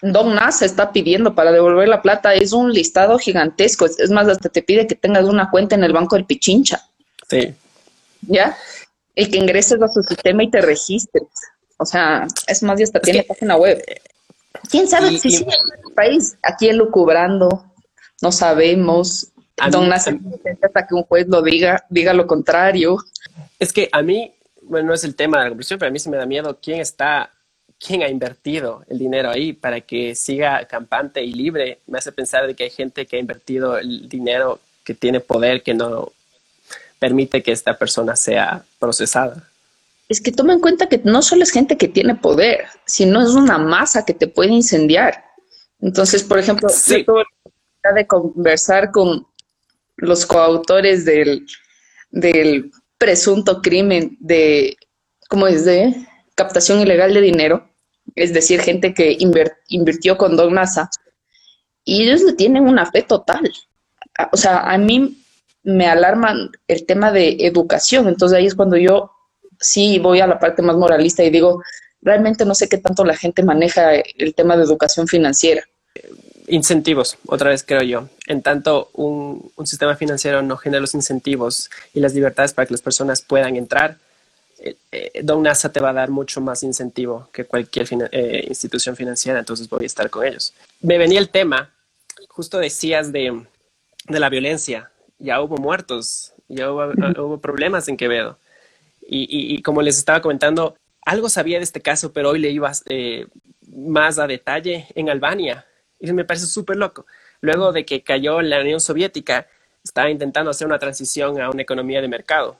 Don 0.02 0.35
Nas 0.35 0.62
está 0.62 0.92
pidiendo 0.92 1.35
para 1.35 1.52
devolver 1.52 1.88
la 1.88 2.00
plata, 2.00 2.35
es 2.35 2.52
un 2.52 2.73
listado 2.73 3.19
gigantesco, 3.19 3.85
es, 3.87 4.11
más, 4.11 4.28
hasta 4.28 4.49
te 4.49 4.62
pide 4.62 4.87
que 4.87 4.95
tengas 4.95 5.25
una 5.25 5.50
cuenta 5.50 5.75
en 5.75 5.85
el 5.85 5.92
banco 5.92 6.16
del 6.16 6.25
Pichincha. 6.25 6.87
Sí. 7.28 7.54
¿Ya? 8.23 8.57
Y 9.14 9.30
que 9.30 9.37
ingreses 9.37 9.80
a 9.83 9.88
su 9.88 10.02
sistema 10.02 10.42
y 10.42 10.50
te 10.50 10.62
registres. 10.62 11.25
O 11.76 11.85
sea, 11.85 12.26
es 12.47 12.62
más, 12.62 12.78
ya 12.78 12.85
hasta 12.85 13.00
tiene 13.00 13.25
página 13.25 13.57
web. 13.57 13.83
¿Quién 14.71 14.88
sabe 14.88 15.11
si 15.19 15.30
sigue 15.30 15.52
en 15.52 15.88
el 15.88 15.95
país? 15.95 16.37
Aquí 16.42 16.69
elucubrando, 16.69 17.66
no 18.23 18.33
sabemos. 18.33 19.28
Don 19.69 19.93
hasta 19.93 20.87
que 20.87 20.95
un 20.95 21.02
juez 21.02 21.26
lo 21.29 21.43
diga, 21.43 21.85
diga 21.90 22.12
lo 22.12 22.26
contrario. 22.26 22.99
Es 23.59 23.73
que 23.73 23.88
a 23.93 24.02
mí, 24.02 24.35
bueno, 24.62 24.88
no 24.88 24.95
es 24.95 25.05
el 25.05 25.14
tema 25.14 25.38
de 25.38 25.45
la 25.45 25.50
conversión, 25.50 25.79
pero 25.79 25.88
a 25.88 25.93
mí 25.93 25.99
se 25.99 26.11
me 26.11 26.17
da 26.17 26.26
miedo 26.26 26.59
quién 26.62 26.81
está, 26.81 27.31
quién 27.79 28.02
ha 28.02 28.09
invertido 28.09 28.85
el 28.88 28.99
dinero 28.99 29.31
ahí 29.31 29.52
para 29.52 29.81
que 29.81 30.14
siga 30.14 30.64
campante 30.67 31.23
y 31.23 31.33
libre. 31.33 31.81
Me 31.87 31.99
hace 31.99 32.12
pensar 32.12 32.47
de 32.47 32.55
que 32.55 32.64
hay 32.64 32.71
gente 32.71 33.07
que 33.07 33.17
ha 33.17 33.21
invertido 33.21 33.76
el 33.79 34.09
dinero 34.09 34.61
que 34.85 34.95
tiene 34.95 35.21
poder 35.21 35.62
que 35.62 35.75
no 35.75 36.12
permite 36.99 37.43
que 37.43 37.52
esta 37.52 37.76
persona 37.76 38.14
sea 38.14 38.64
procesada. 38.79 39.43
Es 40.09 40.21
que 40.21 40.33
toma 40.33 40.52
en 40.52 40.61
cuenta 40.61 40.88
que 40.88 41.00
no 41.05 41.23
solo 41.23 41.43
es 41.43 41.50
gente 41.50 41.76
que 41.76 41.88
tiene 41.88 42.14
poder, 42.14 42.67
sino 42.85 43.23
es 43.23 43.31
una 43.31 43.59
masa 43.59 44.05
que 44.05 44.14
te 44.14 44.26
puede 44.26 44.50
incendiar. 44.50 45.25
Entonces, 45.81 46.23
por 46.23 46.38
ejemplo, 46.38 46.69
yo 46.69 47.05
tuve 47.05 47.23
la 47.23 47.50
oportunidad 47.50 47.95
de 47.95 48.07
conversar 48.07 48.90
con 48.90 49.26
los 50.00 50.26
coautores 50.26 51.04
del, 51.04 51.47
del 52.11 52.71
presunto 52.99 53.62
crimen 53.62 54.16
de, 54.21 54.76
¿cómo 55.28 55.47
es? 55.47 55.64
De 55.64 55.95
captación 56.35 56.80
ilegal 56.80 57.14
de 57.14 57.21
dinero, 57.21 57.69
es 58.14 58.33
decir, 58.33 58.61
gente 58.61 58.95
que 58.95 59.16
invirtió 59.69 60.16
con 60.16 60.37
Don 60.37 60.54
NASA, 60.54 60.90
y 61.85 62.02
ellos 62.02 62.23
le 62.23 62.33
tienen 62.33 62.66
una 62.66 62.90
fe 62.90 63.02
total. 63.02 63.50
O 64.33 64.37
sea, 64.37 64.61
a 64.61 64.78
mí 64.78 65.23
me 65.62 65.87
alarma 65.87 66.35
el 66.66 66.87
tema 66.87 67.12
de 67.12 67.37
educación, 67.40 68.09
entonces 68.09 68.38
ahí 68.38 68.47
es 68.47 68.54
cuando 68.54 68.76
yo 68.76 69.11
sí 69.59 69.99
voy 69.99 70.21
a 70.21 70.26
la 70.26 70.38
parte 70.38 70.62
más 70.62 70.76
moralista 70.76 71.23
y 71.23 71.30
digo, 71.30 71.62
realmente 72.00 72.45
no 72.47 72.54
sé 72.54 72.69
qué 72.69 72.78
tanto 72.78 73.04
la 73.04 73.16
gente 73.16 73.42
maneja 73.42 73.92
el 73.95 74.35
tema 74.35 74.57
de 74.57 74.64
educación 74.64 75.07
financiera 75.07 75.62
incentivos, 76.50 77.16
otra 77.26 77.50
vez 77.50 77.64
creo 77.64 77.83
yo. 77.83 78.09
En 78.26 78.42
tanto, 78.42 78.90
un, 78.92 79.52
sistema 79.64 79.97
financiero 79.97 80.42
no 80.42 80.57
genera 80.57 80.80
los 80.80 80.95
incentivos 80.95 81.71
y 81.95 82.00
las 82.00 82.14
libertades 82.14 82.52
para 82.52 82.66
que 82.66 82.75
las 82.75 82.83
personas 82.83 83.23
puedan 83.23 83.57
entrar, 83.57 83.97
eh, 84.59 84.76
eh, 84.92 85.21
Don 85.23 85.42
NASA 85.42 85.73
te 85.73 85.80
va 85.80 85.90
a 85.90 85.95
dar 85.95 86.11
mucho 86.11 86.40
más 86.40 86.62
incentivo 86.62 87.28
que 87.33 87.45
cualquier 87.45 87.87
eh, 88.12 88.45
institución 88.49 88.97
financiera, 88.97 89.38
entonces 89.38 89.69
voy 89.69 89.85
a 89.85 89.87
estar 89.87 90.11
con 90.11 90.26
ellos. 90.26 90.52
Me 90.80 90.99
venía 90.99 91.19
el 91.19 91.30
tema, 91.30 91.71
justo 92.28 92.59
decías 92.59 93.12
de, 93.12 93.42
la 94.09 94.28
violencia, 94.28 94.90
ya 95.19 95.40
hubo 95.40 95.57
muertos, 95.57 96.33
ya 96.49 96.71
hubo, 96.71 97.38
problemas 97.38 97.88
en 97.88 97.97
Quevedo. 97.97 98.38
Y, 99.12 99.61
como 99.62 99.83
les 99.83 99.99
estaba 99.99 100.23
comentando, 100.23 100.76
algo 101.04 101.28
sabía 101.28 101.59
de 101.59 101.64
este 101.64 101.80
caso, 101.80 102.12
pero 102.12 102.30
hoy 102.30 102.38
le 102.38 102.50
iba 102.50 102.71
más 103.73 104.19
a 104.21 104.28
detalle 104.28 104.87
en 104.95 105.11
Albania 105.11 105.66
y 106.00 106.12
me 106.12 106.25
parece 106.25 106.47
súper 106.47 106.76
loco. 106.76 107.07
Luego 107.40 107.73
de 107.73 107.85
que 107.85 108.02
cayó 108.02 108.40
la 108.42 108.61
Unión 108.61 108.80
Soviética, 108.80 109.47
estaba 109.85 110.11
intentando 110.11 110.50
hacer 110.50 110.66
una 110.66 110.78
transición 110.78 111.40
a 111.40 111.50
una 111.50 111.62
economía 111.62 112.00
de 112.00 112.09
mercado. 112.09 112.57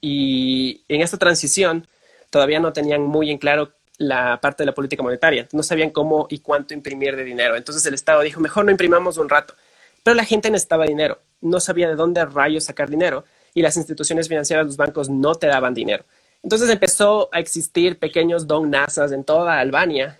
Y 0.00 0.82
en 0.88 1.00
esta 1.00 1.16
transición 1.16 1.86
todavía 2.30 2.60
no 2.60 2.72
tenían 2.72 3.02
muy 3.02 3.30
en 3.30 3.38
claro 3.38 3.72
la 3.96 4.40
parte 4.40 4.62
de 4.62 4.66
la 4.66 4.74
política 4.74 5.02
monetaria. 5.02 5.48
No 5.52 5.62
sabían 5.62 5.90
cómo 5.90 6.26
y 6.28 6.40
cuánto 6.40 6.74
imprimir 6.74 7.16
de 7.16 7.24
dinero. 7.24 7.56
Entonces 7.56 7.86
el 7.86 7.94
Estado 7.94 8.20
dijo, 8.20 8.40
mejor 8.40 8.64
no 8.64 8.70
imprimamos 8.70 9.18
un 9.18 9.28
rato. 9.28 9.54
Pero 10.02 10.14
la 10.14 10.24
gente 10.24 10.50
necesitaba 10.50 10.84
dinero. 10.84 11.20
No 11.40 11.60
sabía 11.60 11.88
de 11.88 11.94
dónde 11.94 12.24
rayos 12.24 12.64
sacar 12.64 12.90
dinero. 12.90 13.24
Y 13.54 13.62
las 13.62 13.76
instituciones 13.76 14.28
financieras, 14.28 14.66
los 14.66 14.76
bancos, 14.76 15.08
no 15.08 15.36
te 15.36 15.46
daban 15.46 15.74
dinero. 15.74 16.04
Entonces 16.42 16.68
empezó 16.68 17.30
a 17.32 17.38
existir 17.38 17.98
pequeños 17.98 18.46
don 18.46 18.70
nasas 18.70 19.12
en 19.12 19.24
toda 19.24 19.60
Albania 19.60 20.18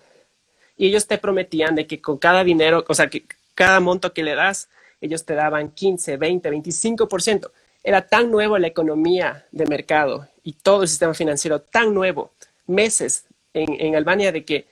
y 0.76 0.88
ellos 0.88 1.06
te 1.06 1.18
prometían 1.18 1.74
de 1.74 1.86
que 1.86 2.00
con 2.00 2.18
cada 2.18 2.44
dinero, 2.44 2.84
o 2.88 2.94
sea, 2.94 3.08
que 3.08 3.24
cada 3.54 3.80
monto 3.80 4.12
que 4.12 4.22
le 4.22 4.34
das, 4.34 4.68
ellos 5.00 5.24
te 5.24 5.34
daban 5.34 5.70
15, 5.70 6.16
20, 6.16 6.50
25%. 6.50 7.50
Era 7.82 8.06
tan 8.06 8.30
nuevo 8.30 8.58
la 8.58 8.66
economía 8.66 9.44
de 9.52 9.66
mercado 9.66 10.26
y 10.42 10.54
todo 10.54 10.82
el 10.82 10.88
sistema 10.88 11.14
financiero 11.14 11.60
tan 11.60 11.94
nuevo, 11.94 12.30
meses 12.66 13.24
en, 13.52 13.94
Albania, 13.94 14.32
de 14.32 14.44
que 14.44 14.66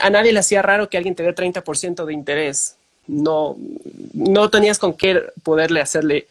a 0.00 0.10
nadie 0.10 0.32
le 0.32 0.40
hacía 0.40 0.62
raro 0.62 0.88
que 0.88 0.96
alguien 0.96 1.14
te 1.14 1.22
dé 1.22 1.34
30% 1.34 2.04
de 2.04 2.12
interés. 2.12 2.76
No, 3.06 3.56
no 4.12 4.50
tenías 4.50 4.78
con 4.78 4.94
qué 4.94 5.22
poderle 5.42 5.80
hacerle 5.80 6.28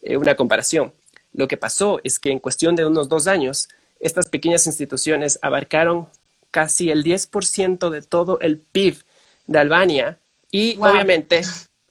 eh, 0.00 0.16
una 0.16 0.36
comparación. 0.36 0.92
Lo 1.34 1.48
que 1.48 1.56
pasó 1.56 2.00
es 2.04 2.18
que 2.18 2.30
en 2.30 2.38
cuestión 2.38 2.76
de 2.76 2.86
unos 2.86 3.08
dos 3.08 3.26
años, 3.26 3.68
estas 4.00 4.28
pequeñas 4.28 4.66
instituciones 4.66 5.38
abarcaron 5.42 6.08
casi 6.52 6.90
el 6.90 7.02
10% 7.02 7.90
de 7.90 8.02
todo 8.02 8.38
el 8.40 8.58
PIB 8.58 9.02
de 9.48 9.58
Albania 9.58 10.20
y 10.52 10.76
obviamente 10.78 11.42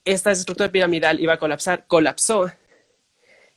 esta 0.06 0.30
estructura 0.30 0.72
piramidal 0.72 1.20
iba 1.20 1.34
a 1.34 1.38
colapsar, 1.38 1.86
colapsó. 1.86 2.50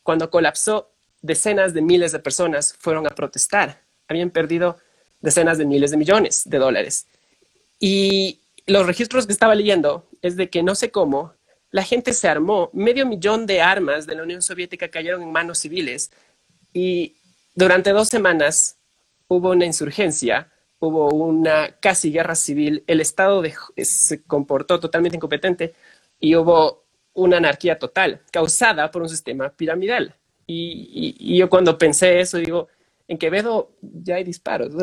Cuando 0.03 0.29
colapsó, 0.29 0.91
decenas 1.21 1.73
de 1.73 1.81
miles 1.81 2.11
de 2.11 2.19
personas 2.19 2.75
fueron 2.77 3.07
a 3.07 3.11
protestar. 3.11 3.81
Habían 4.07 4.31
perdido 4.31 4.77
decenas 5.21 5.57
de 5.57 5.65
miles 5.65 5.91
de 5.91 5.97
millones 5.97 6.43
de 6.45 6.57
dólares. 6.57 7.07
Y 7.79 8.41
los 8.65 8.85
registros 8.85 9.25
que 9.25 9.33
estaba 9.33 9.55
leyendo 9.55 10.07
es 10.21 10.35
de 10.35 10.49
que 10.49 10.63
no 10.63 10.75
sé 10.75 10.91
cómo, 10.91 11.33
la 11.71 11.83
gente 11.83 12.13
se 12.13 12.27
armó, 12.27 12.69
medio 12.73 13.05
millón 13.05 13.45
de 13.45 13.61
armas 13.61 14.07
de 14.07 14.15
la 14.15 14.23
Unión 14.23 14.41
Soviética 14.41 14.89
cayeron 14.89 15.21
en 15.21 15.31
manos 15.31 15.59
civiles 15.59 16.11
y 16.73 17.15
durante 17.53 17.91
dos 17.91 18.07
semanas 18.07 18.77
hubo 19.27 19.51
una 19.51 19.65
insurgencia, 19.65 20.51
hubo 20.79 21.09
una 21.09 21.71
casi 21.79 22.11
guerra 22.11 22.35
civil, 22.35 22.83
el 22.87 23.01
Estado 23.01 23.43
se 23.77 24.23
comportó 24.23 24.79
totalmente 24.79 25.17
incompetente 25.17 25.73
y 26.19 26.35
hubo 26.35 26.85
una 27.13 27.37
anarquía 27.37 27.79
total 27.79 28.21
causada 28.31 28.91
por 28.91 29.01
un 29.01 29.09
sistema 29.09 29.49
piramidal. 29.49 30.15
Y, 30.47 31.37
yo 31.37 31.49
cuando 31.49 31.77
pensé 31.77 32.19
eso 32.19 32.37
digo, 32.37 32.67
en 33.07 33.17
Quevedo 33.17 33.71
ya 33.81 34.15
hay 34.15 34.23
disparos. 34.23 34.73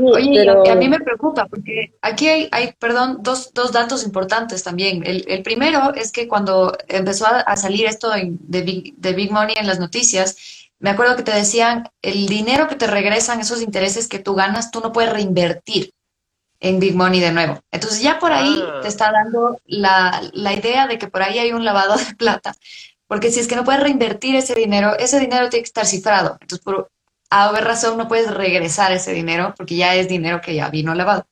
Oye, 0.00 0.48
a 0.48 0.74
mí 0.74 0.88
me 0.88 1.00
preocupa 1.00 1.46
porque 1.46 1.94
aquí 2.02 2.28
hay, 2.28 2.72
perdón, 2.78 3.18
dos, 3.20 3.52
dos, 3.52 3.72
datos 3.72 4.04
importantes 4.04 4.62
también. 4.62 5.02
El, 5.04 5.42
primero 5.42 5.92
es 5.94 6.12
que 6.12 6.28
cuando 6.28 6.76
empezó 6.88 7.26
a, 7.26 7.56
salir 7.56 7.86
esto 7.86 8.10
de, 8.10 8.62
Big, 8.62 8.96
de 8.96 9.12
Big 9.12 9.30
Money 9.30 9.54
en 9.58 9.66
las 9.66 9.78
noticias, 9.78 10.57
me 10.80 10.90
acuerdo 10.90 11.16
que 11.16 11.22
te 11.22 11.34
decían, 11.34 11.88
el 12.02 12.26
dinero 12.26 12.68
que 12.68 12.76
te 12.76 12.86
regresan, 12.86 13.40
esos 13.40 13.62
intereses 13.62 14.08
que 14.08 14.18
tú 14.18 14.34
ganas, 14.34 14.70
tú 14.70 14.80
no 14.80 14.92
puedes 14.92 15.12
reinvertir 15.12 15.92
en 16.60 16.80
Big 16.80 16.94
Money 16.94 17.20
de 17.20 17.32
nuevo. 17.32 17.60
Entonces 17.70 18.02
ya 18.02 18.18
por 18.18 18.32
ahí 18.32 18.62
ah. 18.64 18.80
te 18.82 18.88
está 18.88 19.12
dando 19.12 19.60
la, 19.66 20.22
la 20.32 20.54
idea 20.54 20.86
de 20.86 20.98
que 20.98 21.08
por 21.08 21.22
ahí 21.22 21.38
hay 21.38 21.52
un 21.52 21.64
lavado 21.64 21.96
de 21.96 22.14
plata, 22.16 22.54
porque 23.06 23.30
si 23.30 23.40
es 23.40 23.48
que 23.48 23.56
no 23.56 23.64
puedes 23.64 23.82
reinvertir 23.82 24.36
ese 24.36 24.54
dinero, 24.54 24.96
ese 24.98 25.18
dinero 25.18 25.48
tiene 25.48 25.62
que 25.62 25.68
estar 25.68 25.86
cifrado. 25.86 26.38
Entonces, 26.40 26.64
por 26.64 26.90
haber 27.30 27.64
razón, 27.64 27.98
no 27.98 28.08
puedes 28.08 28.30
regresar 28.32 28.92
ese 28.92 29.12
dinero 29.12 29.54
porque 29.56 29.76
ya 29.76 29.94
es 29.94 30.08
dinero 30.08 30.40
que 30.40 30.54
ya 30.54 30.68
vino 30.68 30.94
lavado. 30.94 31.26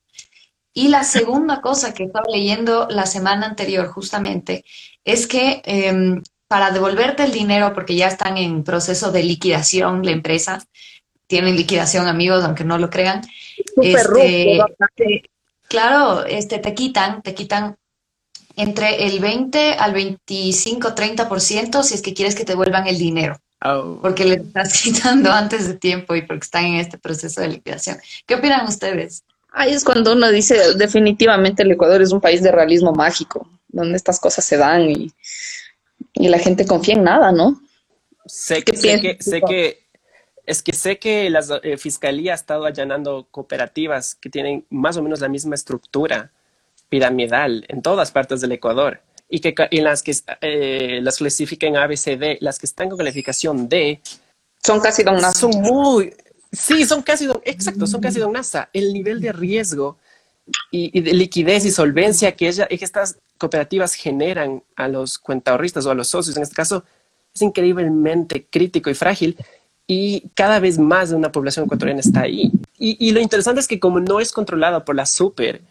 Y 0.73 0.89
la 0.89 1.03
segunda 1.03 1.61
cosa 1.61 1.93
que 1.93 2.03
estaba 2.03 2.27
leyendo 2.29 2.87
la 2.89 3.07
semana 3.07 3.47
anterior 3.47 3.87
justamente 3.87 4.63
es 5.03 5.25
que 5.25 5.61
em, 5.65 6.21
para 6.47 6.71
devolverte 6.71 7.23
el 7.23 7.31
dinero, 7.31 7.73
porque 7.73 7.95
ya 7.95 8.07
están 8.07 8.37
en 8.37 8.63
proceso 8.63 9.11
de 9.11 9.23
liquidación 9.23 10.05
la 10.05 10.11
empresa, 10.11 10.65
tienen 11.27 11.55
liquidación 11.55 12.07
amigos, 12.07 12.43
aunque 12.43 12.63
no 12.63 12.77
lo 12.77 12.89
crean, 12.89 13.21
este, 13.81 14.59
claro, 15.67 16.25
este, 16.25 16.59
te 16.59 16.73
quitan, 16.73 17.21
te 17.21 17.33
quitan 17.33 17.77
entre 18.55 19.05
el 19.05 19.19
20 19.19 19.73
al 19.73 19.93
25, 19.93 20.95
30% 20.95 21.83
si 21.83 21.93
es 21.93 22.01
que 22.01 22.13
quieres 22.13 22.33
que 22.33 22.45
te 22.45 22.55
vuelvan 22.55 22.87
el 22.87 22.97
dinero. 22.97 23.39
Oh. 23.63 23.99
Porque 24.01 24.25
le 24.25 24.35
estás 24.35 24.81
quitando 24.81 25.31
antes 25.31 25.67
de 25.67 25.75
tiempo 25.75 26.15
y 26.15 26.21
porque 26.21 26.45
están 26.45 26.65
en 26.65 26.75
este 26.75 26.97
proceso 26.97 27.41
de 27.41 27.49
liquidación. 27.49 27.97
¿Qué 28.25 28.35
opinan 28.35 28.67
ustedes? 28.67 29.23
Ahí 29.51 29.73
es 29.73 29.83
cuando 29.83 30.13
uno 30.13 30.29
dice, 30.31 30.75
definitivamente 30.75 31.63
el 31.63 31.71
Ecuador 31.71 32.01
es 32.01 32.11
un 32.11 32.21
país 32.21 32.41
de 32.43 32.51
realismo 32.51 32.93
mágico, 32.93 33.49
donde 33.67 33.97
estas 33.97 34.19
cosas 34.19 34.45
se 34.45 34.57
dan 34.57 34.89
y, 34.89 35.11
y 36.19 36.27
la 36.27 36.39
gente 36.39 36.65
confía 36.65 36.95
en 36.95 37.03
nada, 37.03 37.31
¿no? 37.31 37.61
Sé 38.25 38.63
que, 38.63 38.75
sé 38.75 38.99
que, 38.99 39.17
sé 39.21 39.41
que, 39.41 39.87
es 40.45 40.61
que 40.61 40.73
sé 40.73 40.99
que 40.99 41.29
la 41.29 41.41
eh, 41.63 41.77
fiscalía 41.77 42.33
ha 42.33 42.35
estado 42.35 42.65
allanando 42.65 43.27
cooperativas 43.31 44.15
que 44.15 44.29
tienen 44.29 44.65
más 44.69 44.97
o 44.97 45.03
menos 45.03 45.21
la 45.21 45.29
misma 45.29 45.55
estructura 45.55 46.31
piramidal 46.89 47.65
en 47.67 47.81
todas 47.81 48.11
partes 48.11 48.41
del 48.41 48.51
Ecuador 48.53 49.01
y 49.29 49.39
que 49.39 49.53
en 49.57 49.83
las 49.83 50.03
que 50.03 50.15
eh, 50.41 50.99
las 51.01 51.17
clasifican 51.17 51.75
A, 51.75 51.87
B, 51.87 51.97
C, 51.97 52.17
D, 52.17 52.37
las 52.41 52.59
que 52.59 52.65
están 52.65 52.89
con 52.89 52.97
calificación 52.97 53.67
D 53.67 54.01
son 54.63 54.79
casi 54.79 55.03
don 55.03 55.15
NASA. 55.15 55.39
Son 55.39 55.51
muy, 55.61 56.13
sí, 56.51 56.85
son 56.85 57.01
casi 57.01 57.25
don, 57.25 57.41
exacto, 57.43 57.87
son 57.87 58.01
casi 58.01 58.19
don 58.19 58.31
NASA. 58.31 58.69
El 58.73 58.93
nivel 58.93 59.21
de 59.21 59.31
riesgo 59.31 59.97
y, 60.71 61.01
de 61.01 61.13
liquidez 61.13 61.65
y 61.65 61.71
solvencia 61.71 62.35
que, 62.35 62.47
ella, 62.47 62.67
que 62.67 62.75
estas 62.75 63.17
cooperativas 63.37 63.93
generan 63.93 64.63
a 64.75 64.87
los 64.87 65.17
cuentahorristas 65.17 65.85
o 65.85 65.91
a 65.91 65.95
los 65.95 66.07
socios, 66.07 66.37
en 66.37 66.43
este 66.43 66.55
caso, 66.55 66.83
es 67.33 67.41
increíblemente 67.41 68.47
crítico 68.49 68.89
y 68.89 68.93
frágil 68.93 69.37
y 69.85 70.29
cada 70.33 70.59
vez 70.59 70.77
más 70.77 71.09
de 71.09 71.15
una 71.15 71.31
población 71.31 71.65
ecuatoriana 71.65 72.01
está 72.01 72.21
ahí. 72.21 72.51
Y, 72.77 72.97
y 73.07 73.11
lo 73.11 73.19
interesante 73.19 73.61
es 73.61 73.67
que 73.67 73.79
como 73.79 73.99
no 73.99 74.19
es 74.19 74.31
controlado 74.31 74.83
por 74.83 74.95
la 74.95 75.05
super, 75.05 75.61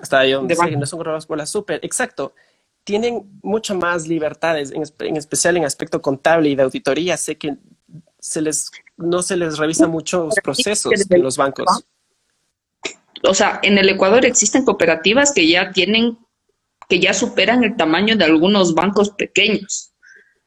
hasta 0.00 0.20
ahí 0.20 0.32
donde 0.32 0.54
no 0.54 0.86
son 0.86 0.98
controlados 0.98 1.26
por 1.26 1.38
la 1.38 1.46
super, 1.46 1.80
exacto, 1.82 2.34
tienen 2.84 3.38
mucho 3.42 3.74
más 3.76 4.08
libertades, 4.08 4.72
en, 4.72 5.16
especial 5.16 5.56
en 5.56 5.64
aspecto 5.64 6.02
contable 6.02 6.48
y 6.48 6.56
de 6.56 6.62
auditoría. 6.64 7.16
Sé 7.16 7.38
que 7.38 7.56
se 8.18 8.42
les, 8.42 8.70
no 8.96 9.22
se 9.22 9.36
les 9.36 9.58
revisa 9.58 9.86
mucho 9.86 10.24
los 10.24 10.34
procesos 10.42 10.92
en 11.08 11.22
los 11.22 11.36
bancos. 11.36 11.84
O 13.24 13.34
sea, 13.34 13.60
en 13.62 13.78
el 13.78 13.88
Ecuador 13.88 14.24
existen 14.24 14.64
cooperativas 14.64 15.32
que 15.32 15.46
ya 15.46 15.70
tienen, 15.70 16.18
que 16.88 17.00
ya 17.00 17.14
superan 17.14 17.64
el 17.64 17.76
tamaño 17.76 18.16
de 18.16 18.24
algunos 18.24 18.74
bancos 18.74 19.10
pequeños. 19.10 19.92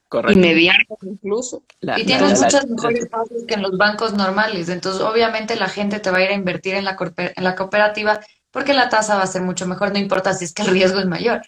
Correcto. 0.07 0.37
Y 0.37 0.41
medianos 0.41 0.97
incluso. 1.01 1.63
y 1.81 2.05
tienes 2.05 2.39
muchas 2.39 2.67
mejores 2.67 3.09
tasas 3.09 3.43
que 3.47 3.55
en 3.55 3.61
los 3.63 3.77
bancos 3.77 4.13
normales. 4.13 4.69
Entonces, 4.69 5.01
obviamente, 5.01 5.55
la 5.55 5.67
gente 5.67 5.99
te 5.99 6.11
va 6.11 6.19
a 6.19 6.23
ir 6.23 6.29
a 6.29 6.35
invertir 6.35 6.75
en 6.75 6.85
la, 6.85 6.95
en 7.17 7.43
la 7.43 7.55
cooperativa 7.55 8.19
porque 8.55 8.73
la 8.73 8.87
tasa 8.87 9.17
va 9.17 9.23
a 9.23 9.27
ser 9.27 9.41
mucho 9.41 9.67
mejor, 9.67 9.91
no 9.91 9.99
importa 9.99 10.33
si 10.33 10.45
es 10.45 10.53
que 10.53 10.61
el 10.61 10.69
riesgo 10.69 10.99
es 10.99 11.05
mayor. 11.05 11.41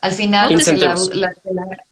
Al 0.00 0.12
final, 0.12 0.50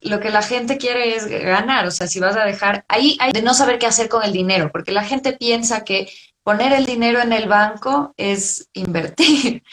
lo 0.00 0.18
que 0.18 0.30
la 0.30 0.42
gente 0.42 0.78
quiere 0.78 1.14
es 1.14 1.26
ganar. 1.26 1.86
O 1.86 1.90
sea, 1.90 2.06
si 2.06 2.20
vas 2.20 2.34
a 2.36 2.46
dejar, 2.46 2.84
ahí 2.88 3.18
hay 3.20 3.32
de 3.32 3.42
no 3.42 3.52
saber 3.52 3.78
qué 3.78 3.86
hacer 3.86 4.08
con 4.08 4.24
el 4.24 4.32
dinero, 4.32 4.70
porque 4.72 4.92
la 4.92 5.04
gente 5.04 5.34
piensa 5.34 5.84
que 5.84 6.10
poner 6.50 6.72
el 6.72 6.84
dinero 6.84 7.20
en 7.20 7.32
el 7.32 7.48
banco 7.48 8.12
es 8.16 8.68
invertir. 8.72 9.62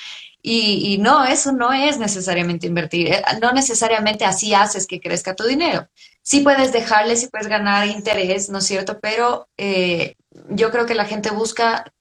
Y, 0.50 0.98
no, 1.00 1.26
eso 1.26 1.52
no 1.52 1.74
es 1.74 1.98
necesariamente 1.98 2.68
invertir. 2.68 3.12
Eh, 3.12 3.22
no 3.42 3.52
necesariamente 3.52 4.24
así 4.24 4.54
haces 4.54 4.88
que 4.88 5.02
crezca 5.02 5.36
tu 5.36 5.44
dinero. 5.44 5.90
Sí 6.22 6.40
puedes 6.40 6.72
dejarle, 6.72 7.18
sí 7.18 7.28
puedes 7.28 7.48
ganar 7.48 7.86
interés, 7.86 8.50
¿no 8.50 8.60
es 8.60 8.66
cierto? 8.66 8.98
Pero 9.02 9.50
eh, 9.58 10.16
yo 10.50 10.72
creo 10.72 10.86
que 10.86 10.96
la 10.96 11.04
gente 11.04 11.32
busca 11.32 11.92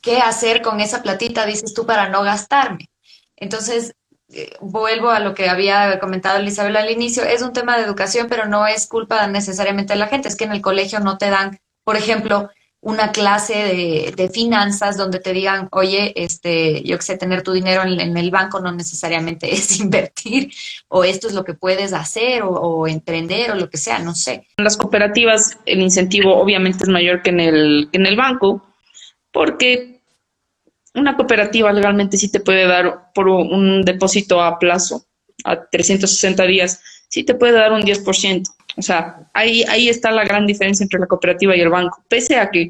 qué 0.00 0.18
hacer 0.18 0.60
con 0.60 0.80
esa 0.80 1.04
platita, 1.04 1.46
dices 1.46 1.72
tú, 1.72 1.86
para 1.86 2.08
no 2.08 2.24
gastarme. 2.24 2.90
Entonces, 3.36 3.94
eh, 4.30 4.56
vuelvo 4.60 5.10
a 5.10 5.20
lo 5.20 5.32
que 5.32 5.48
había 5.48 6.00
comentado 6.00 6.38
Elizabeth 6.38 6.74
al 6.74 6.90
inicio, 6.90 7.22
es 7.22 7.42
un 7.42 7.52
tema 7.52 7.76
de 7.76 7.84
educación, 7.84 8.26
pero 8.28 8.48
no 8.48 8.66
es 8.66 8.88
culpa 8.88 9.24
necesariamente 9.28 9.92
de 9.92 10.00
la 10.00 10.08
gente, 10.08 10.26
es 10.26 10.34
que 10.34 10.44
en 10.44 10.52
el 10.52 10.62
colegio 10.62 10.98
no 10.98 11.16
te 11.16 11.30
dan, 11.30 11.60
por 11.84 11.96
ejemplo, 11.96 12.50
una 12.82 13.12
clase 13.12 14.12
de, 14.16 14.28
finanzas 14.28 14.96
donde 14.96 15.20
te 15.20 15.32
digan, 15.32 15.68
oye, 15.70 16.12
este, 16.16 16.82
yo 16.82 16.98
que 16.98 17.04
sé, 17.04 17.16
tener 17.16 17.42
tu 17.42 17.52
dinero 17.52 17.84
en, 17.84 18.16
el 18.16 18.30
banco 18.32 18.58
no 18.60 18.72
necesariamente 18.72 19.50
es 19.54 19.80
invertir, 19.80 20.52
o 20.88 21.04
esto 21.04 21.28
es 21.28 21.34
lo 21.34 21.44
que 21.44 21.54
puedes 21.54 21.92
hacer, 21.92 22.42
o, 22.44 22.86
emprender, 22.88 23.52
o 23.52 23.54
lo 23.54 23.70
que 23.70 23.78
sea, 23.78 24.00
no 24.00 24.14
sé. 24.14 24.48
En 24.56 24.64
las 24.64 24.76
cooperativas 24.76 25.56
el 25.64 25.80
incentivo 25.80 26.36
obviamente 26.36 26.82
es 26.82 26.88
mayor 26.88 27.22
que 27.22 27.30
en 27.30 27.40
el, 27.40 27.88
en 27.92 28.04
el 28.04 28.16
banco, 28.16 28.66
porque 29.30 30.00
una 30.94 31.16
cooperativa 31.16 31.72
legalmente 31.72 32.18
sí 32.18 32.30
te 32.30 32.40
puede 32.40 32.66
dar 32.66 33.12
por 33.14 33.28
un 33.28 33.82
depósito 33.82 34.42
a 34.42 34.58
plazo, 34.58 35.06
a 35.44 35.66
360 35.66 36.42
días, 36.44 36.80
sí 37.08 37.22
te 37.22 37.34
puede 37.34 37.52
dar 37.52 37.72
un 37.72 37.82
10%. 37.82 38.42
O 38.76 38.82
sea, 38.82 39.28
ahí, 39.34 39.64
ahí 39.68 39.88
está 39.88 40.10
la 40.10 40.24
gran 40.24 40.46
diferencia 40.46 40.84
entre 40.84 41.00
la 41.00 41.06
cooperativa 41.06 41.56
y 41.56 41.60
el 41.60 41.68
banco. 41.68 42.02
Pese 42.08 42.36
a 42.36 42.50
que 42.50 42.68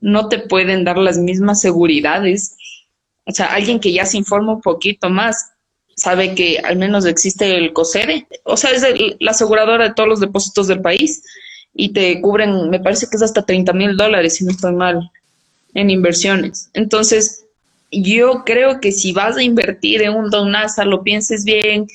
no 0.00 0.28
te 0.28 0.38
pueden 0.40 0.84
dar 0.84 0.98
las 0.98 1.18
mismas 1.18 1.60
seguridades, 1.60 2.56
o 3.24 3.32
sea, 3.32 3.46
alguien 3.46 3.80
que 3.80 3.92
ya 3.92 4.06
se 4.06 4.18
informa 4.18 4.54
un 4.54 4.60
poquito 4.60 5.08
más 5.10 5.52
sabe 5.96 6.34
que 6.34 6.58
al 6.58 6.76
menos 6.76 7.06
existe 7.06 7.56
el 7.56 7.72
COSEDE, 7.72 8.26
o 8.44 8.56
sea, 8.56 8.70
es 8.70 8.84
la 9.18 9.30
aseguradora 9.30 9.88
de 9.88 9.94
todos 9.94 10.08
los 10.08 10.20
depósitos 10.20 10.66
del 10.66 10.82
país 10.82 11.22
y 11.74 11.92
te 11.92 12.20
cubren, 12.20 12.68
me 12.70 12.80
parece 12.80 13.06
que 13.10 13.16
es 13.16 13.22
hasta 13.22 13.44
30 13.44 13.72
mil 13.72 13.96
dólares, 13.96 14.36
si 14.36 14.44
no 14.44 14.50
estoy 14.50 14.74
mal, 14.74 15.10
en 15.74 15.90
inversiones. 15.90 16.70
Entonces, 16.74 17.44
yo 17.90 18.44
creo 18.44 18.80
que 18.80 18.92
si 18.92 19.12
vas 19.12 19.36
a 19.36 19.42
invertir 19.42 20.02
en 20.02 20.14
un 20.14 20.30
Don 20.30 20.50
NASA, 20.50 20.84
lo 20.84 21.02
pienses 21.02 21.44
bien 21.44 21.86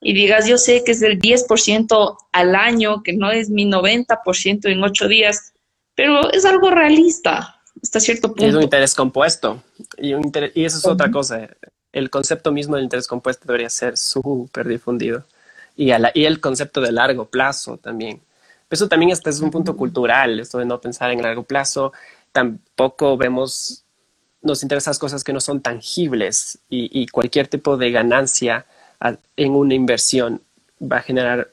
y 0.00 0.12
digas, 0.14 0.46
yo 0.46 0.58
sé 0.58 0.84
que 0.84 0.92
es 0.92 1.00
del 1.00 1.18
10% 1.18 2.16
al 2.32 2.54
año, 2.54 3.02
que 3.02 3.12
no 3.12 3.30
es 3.30 3.50
mi 3.50 3.64
90% 3.64 4.70
en 4.70 4.82
ocho 4.82 5.08
días, 5.08 5.52
pero 5.94 6.30
es 6.32 6.44
algo 6.44 6.70
realista. 6.70 7.60
hasta 7.82 8.00
cierto 8.00 8.28
punto. 8.28 8.46
Es 8.46 8.54
un 8.54 8.62
interés 8.62 8.94
compuesto 8.94 9.62
y, 9.98 10.12
y 10.54 10.64
eso 10.64 10.78
es 10.78 10.86
otra 10.86 11.10
cosa. 11.10 11.48
El 11.92 12.10
concepto 12.10 12.52
mismo 12.52 12.76
del 12.76 12.84
interés 12.84 13.06
compuesto 13.06 13.46
debería 13.46 13.70
ser 13.70 13.96
súper 13.96 14.68
difundido 14.68 15.24
y, 15.76 15.90
y 16.14 16.24
el 16.24 16.40
concepto 16.40 16.80
de 16.80 16.92
largo 16.92 17.26
plazo 17.26 17.76
también. 17.76 18.20
Eso 18.68 18.88
también 18.88 19.12
este 19.12 19.30
es 19.30 19.40
un 19.40 19.50
punto 19.50 19.76
cultural, 19.76 20.40
esto 20.40 20.58
de 20.58 20.64
no 20.64 20.80
pensar 20.80 21.10
en 21.10 21.22
largo 21.22 21.44
plazo. 21.44 21.92
Tampoco 22.32 23.16
vemos, 23.16 23.84
nos 24.42 24.62
interesan 24.62 24.90
las 24.90 24.98
cosas 24.98 25.22
que 25.22 25.32
no 25.32 25.40
son 25.40 25.60
tangibles 25.60 26.58
y, 26.68 27.06
cualquier 27.08 27.46
tipo 27.48 27.76
de 27.76 27.90
ganancia 27.92 28.66
en 29.00 29.54
una 29.54 29.74
inversión 29.74 30.40
va 30.80 30.98
a 30.98 31.02
generar 31.02 31.50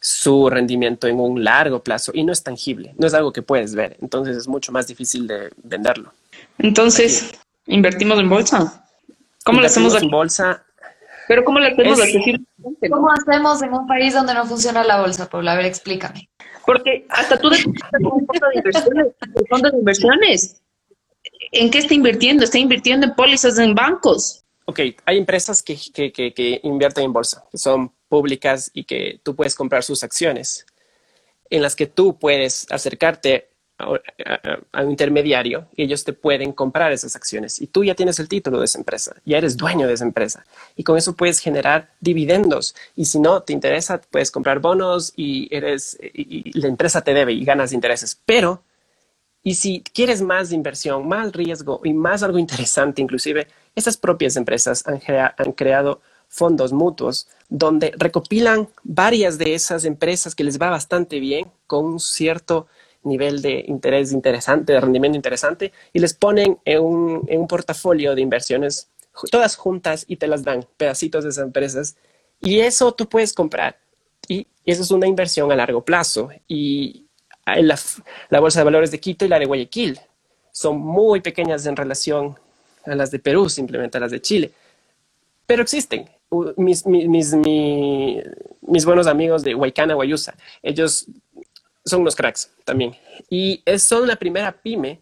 su 0.00 0.48
rendimiento 0.48 1.06
en 1.06 1.20
un 1.20 1.44
largo 1.44 1.82
plazo 1.82 2.12
y 2.14 2.24
no 2.24 2.32
es 2.32 2.42
tangible, 2.42 2.94
no 2.96 3.06
es 3.06 3.14
algo 3.14 3.32
que 3.32 3.42
puedes 3.42 3.74
ver, 3.74 3.96
entonces 4.00 4.36
es 4.36 4.48
mucho 4.48 4.72
más 4.72 4.86
difícil 4.86 5.26
de 5.26 5.50
venderlo. 5.62 6.12
Entonces, 6.58 7.32
¿invertimos 7.66 8.18
en 8.18 8.28
bolsa? 8.28 8.84
¿Cómo 9.44 9.60
lo 9.60 9.66
hacemos 9.66 10.00
en 10.00 10.10
bolsa? 10.10 10.64
Pero 11.28 11.44
¿cómo 11.44 11.60
le 11.60 11.68
hacemos 11.68 12.00
¿Cómo 12.90 13.12
hacemos 13.12 13.62
en 13.62 13.72
un 13.72 13.86
país 13.86 14.14
donde 14.14 14.34
no 14.34 14.44
funciona 14.46 14.82
la 14.82 15.00
bolsa, 15.00 15.28
Paula? 15.28 15.52
A 15.52 15.56
ver, 15.56 15.66
explícame. 15.66 16.28
Porque 16.66 17.06
hasta 17.08 17.38
tú 17.38 17.50
de 17.50 17.56
un 17.66 18.26
fondo 18.26 18.46
de 18.52 18.56
inversiones, 18.56 19.06
fondo 19.48 19.70
de 19.70 19.78
inversiones. 19.78 20.62
¿En 21.52 21.70
qué 21.70 21.78
está 21.78 21.94
invirtiendo? 21.94 22.44
Está 22.44 22.58
invirtiendo 22.58 23.06
en 23.06 23.14
pólizas 23.14 23.58
en 23.58 23.74
bancos. 23.74 24.39
Ok, 24.70 24.78
hay 25.04 25.18
empresas 25.18 25.64
que, 25.64 25.76
que, 25.92 26.12
que, 26.12 26.32
que 26.32 26.60
invierten 26.62 27.06
en 27.06 27.12
bolsa, 27.12 27.44
que 27.50 27.58
son 27.58 27.92
públicas 28.08 28.70
y 28.72 28.84
que 28.84 29.20
tú 29.24 29.34
puedes 29.34 29.56
comprar 29.56 29.82
sus 29.82 30.04
acciones, 30.04 30.64
en 31.48 31.60
las 31.60 31.74
que 31.74 31.86
tú 31.86 32.20
puedes 32.20 32.68
acercarte 32.70 33.48
a, 33.78 34.84
un 34.84 34.90
intermediario 34.92 35.66
y 35.74 35.82
ellos 35.82 36.04
te 36.04 36.12
pueden 36.12 36.52
comprar 36.52 36.92
esas 36.92 37.16
acciones. 37.16 37.60
Y 37.60 37.66
tú 37.66 37.82
ya 37.82 37.96
tienes 37.96 38.20
el 38.20 38.28
título 38.28 38.60
de 38.60 38.66
esa 38.66 38.78
empresa, 38.78 39.16
ya 39.24 39.38
eres 39.38 39.56
dueño 39.56 39.88
de 39.88 39.94
esa 39.94 40.04
empresa. 40.04 40.44
Y 40.76 40.84
con 40.84 40.96
eso 40.96 41.16
puedes 41.16 41.40
generar 41.40 41.90
dividendos. 41.98 42.76
Y 42.94 43.06
si 43.06 43.18
no 43.18 43.42
te 43.42 43.52
interesa 43.52 44.00
puedes 44.00 44.30
comprar 44.30 44.60
bonos 44.60 45.12
y 45.16 45.52
eres 45.52 45.98
y, 46.00 46.56
la 46.60 46.68
empresa 46.68 47.02
te 47.02 47.12
debe 47.12 47.32
y 47.32 47.44
ganas 47.44 47.72
intereses, 47.72 48.20
pero 48.24 48.62
y 49.42 49.56
si 49.56 49.82
quieres 49.82 50.22
más 50.22 50.52
inversión, 50.52 51.08
más 51.08 51.32
riesgo 51.32 51.80
y 51.82 51.92
más 51.92 52.22
algo 52.22 52.38
interesante 52.38 53.02
inclusive, 53.02 53.48
esas 53.80 53.96
propias 53.96 54.36
empresas 54.36 54.84
han, 54.86 55.52
creado 55.52 56.00
fondos 56.28 56.72
mutuos 56.72 57.28
donde 57.48 57.92
recopilan 57.96 58.68
varias 58.84 59.36
de 59.38 59.54
esas 59.54 59.84
empresas 59.84 60.34
que 60.34 60.44
les 60.44 60.60
va 60.60 60.70
bastante 60.70 61.18
bien 61.18 61.50
con 61.66 61.84
un 61.84 62.00
cierto 62.00 62.68
nivel 63.02 63.42
de 63.42 63.64
interés 63.66 64.12
interesante, 64.12 64.72
de 64.72 64.80
rendimiento 64.80 65.16
interesante, 65.16 65.72
y 65.92 65.98
les 65.98 66.14
ponen 66.14 66.58
en 66.64 66.82
un, 66.82 67.24
en 67.28 67.40
un 67.40 67.48
portafolio 67.48 68.14
de 68.14 68.20
inversiones 68.20 68.90
todas 69.30 69.56
juntas 69.56 70.04
y 70.06 70.16
te 70.16 70.28
las 70.28 70.44
dan, 70.44 70.66
pedacitos 70.76 71.24
de 71.24 71.30
esas 71.30 71.44
empresas, 71.44 71.96
y 72.40 72.60
eso 72.60 72.92
tú 72.92 73.08
puedes 73.08 73.32
comprar. 73.32 73.78
Y 74.28 74.46
eso 74.64 74.82
es 74.82 74.90
una 74.90 75.06
inversión 75.06 75.50
a 75.50 75.56
largo 75.56 75.84
plazo. 75.84 76.30
Y 76.46 77.06
la, 77.46 77.78
la 78.28 78.40
Bolsa 78.40 78.60
de 78.60 78.64
Valores 78.64 78.90
de 78.90 79.00
Quito 79.00 79.24
y 79.24 79.28
la 79.28 79.38
de 79.38 79.46
Guayaquil 79.46 80.00
son 80.52 80.78
muy 80.78 81.20
pequeñas 81.20 81.66
en 81.66 81.76
relación 81.76 82.38
a 82.84 82.94
las 82.94 83.10
de 83.10 83.18
Perú, 83.18 83.48
simplemente 83.48 83.98
a 83.98 84.00
las 84.00 84.10
de 84.10 84.20
Chile. 84.20 84.52
Pero 85.46 85.62
existen. 85.62 86.08
Mis, 86.56 86.86
mis, 86.86 87.08
mis, 87.08 87.34
mis 88.62 88.84
buenos 88.84 89.08
amigos 89.08 89.42
de 89.42 89.54
Huaycana, 89.56 89.94
Guayusa, 89.94 90.36
ellos 90.62 91.06
son 91.84 92.02
unos 92.02 92.14
cracks 92.14 92.50
también. 92.64 92.94
Y 93.28 93.62
son 93.78 94.06
la 94.06 94.16
primera 94.16 94.52
pyme 94.52 95.00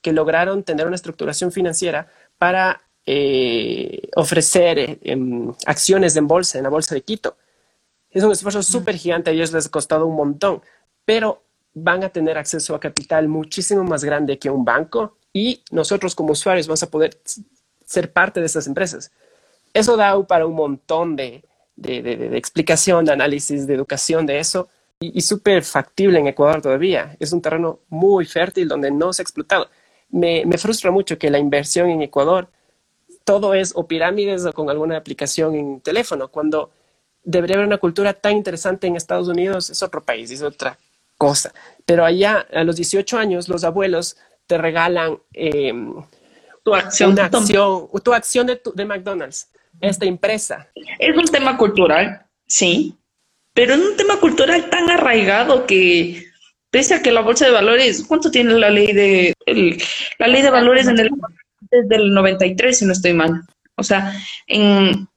que 0.00 0.12
lograron 0.12 0.62
tener 0.62 0.86
una 0.86 0.96
estructuración 0.96 1.52
financiera 1.52 2.08
para 2.38 2.82
eh, 3.06 4.08
ofrecer 4.16 4.78
eh, 4.78 4.98
em, 5.02 5.52
acciones 5.66 6.16
en 6.16 6.26
bolsa, 6.26 6.58
en 6.58 6.64
la 6.64 6.70
bolsa 6.70 6.94
de 6.94 7.02
Quito. 7.02 7.36
Es 8.10 8.22
un 8.24 8.32
esfuerzo 8.32 8.62
súper 8.62 8.96
gigante, 8.96 9.30
a 9.30 9.32
ellos 9.32 9.52
les 9.52 9.66
ha 9.66 9.70
costado 9.70 10.06
un 10.06 10.16
montón, 10.16 10.62
pero 11.04 11.42
van 11.74 12.04
a 12.04 12.10
tener 12.10 12.36
acceso 12.36 12.74
a 12.74 12.80
capital 12.80 13.28
muchísimo 13.28 13.84
más 13.84 14.04
grande 14.04 14.38
que 14.38 14.50
un 14.50 14.64
banco 14.64 15.16
y 15.32 15.62
nosotros 15.70 16.14
como 16.14 16.32
usuarios 16.32 16.66
vamos 16.66 16.82
a 16.82 16.90
poder 16.90 17.18
ser 17.84 18.12
parte 18.12 18.40
de 18.40 18.46
estas 18.46 18.66
empresas. 18.66 19.10
Eso 19.72 19.96
da 19.96 20.20
para 20.26 20.46
un 20.46 20.54
montón 20.54 21.16
de, 21.16 21.44
de, 21.76 22.02
de 22.02 22.36
explicación, 22.36 23.04
de 23.04 23.12
análisis, 23.12 23.66
de 23.66 23.74
educación 23.74 24.26
de 24.26 24.38
eso 24.38 24.68
y, 25.02 25.20
súper 25.22 25.64
factible 25.64 26.18
en 26.18 26.28
Ecuador 26.28 26.62
todavía. 26.62 27.16
Es 27.18 27.32
un 27.32 27.42
terreno 27.42 27.80
muy 27.88 28.24
fértil 28.24 28.68
donde 28.68 28.90
no 28.90 29.12
se 29.12 29.22
ha 29.22 29.24
explotado. 29.24 29.68
Me, 30.10 30.44
me, 30.46 30.58
frustra 30.58 30.90
mucho 30.90 31.18
que 31.18 31.30
la 31.30 31.38
inversión 31.38 31.90
en 31.90 32.02
Ecuador 32.02 32.48
todo 33.24 33.54
es 33.54 33.72
o 33.74 33.86
pirámides 33.86 34.44
o 34.44 34.52
con 34.52 34.68
alguna 34.70 34.96
aplicación 34.96 35.54
en 35.54 35.80
teléfono, 35.80 36.28
cuando 36.28 36.70
debería 37.24 37.56
haber 37.56 37.66
una 37.66 37.78
cultura 37.78 38.14
tan 38.14 38.36
interesante 38.36 38.86
en 38.86 38.96
Estados 38.96 39.28
Unidos, 39.28 39.70
es 39.70 39.82
otro 39.82 40.02
país, 40.02 40.30
es 40.30 40.42
otra 40.42 40.78
cosa. 41.16 41.54
Pero 41.86 42.04
allá, 42.04 42.46
a 42.52 42.64
los 42.64 42.76
18 42.76 43.16
años, 43.16 43.48
los 43.48 43.64
abuelos 43.64 44.16
te 44.52 44.58
regalan 44.58 45.18
em, 45.32 45.94
tu 46.62 46.74
acción, 46.74 47.12
una 47.12 47.24
acción, 47.24 47.88
tu 48.04 48.12
acción 48.12 48.46
de, 48.46 48.60
de 48.74 48.84
McDonald's, 48.84 49.50
esta 49.80 50.04
empresa. 50.04 50.68
Es 50.98 51.16
un 51.16 51.24
tema 51.24 51.56
cultural, 51.56 52.26
sí, 52.46 52.94
pero 53.54 53.72
es 53.72 53.80
un 53.80 53.96
tema 53.96 54.20
cultural 54.20 54.68
tan 54.68 54.90
arraigado 54.90 55.64
que 55.66 56.26
pese 56.70 56.92
a 56.92 57.02
que 57.02 57.12
la 57.12 57.22
bolsa 57.22 57.46
de 57.46 57.52
valores, 57.52 58.04
¿cuánto 58.06 58.30
tiene 58.30 58.52
la 58.52 58.68
ley 58.68 58.92
de 58.92 59.32
la 60.18 60.26
ley 60.26 60.42
de 60.42 60.50
valores 60.50 60.86
en 60.86 60.98
el 60.98 61.08
desde 61.70 61.96
el 61.96 62.12
93 62.12 62.78
si 62.78 62.84
no 62.84 62.92
estoy 62.92 63.14
mal? 63.14 63.46
O 63.76 63.82
sea, 63.82 64.14
en 64.46 65.08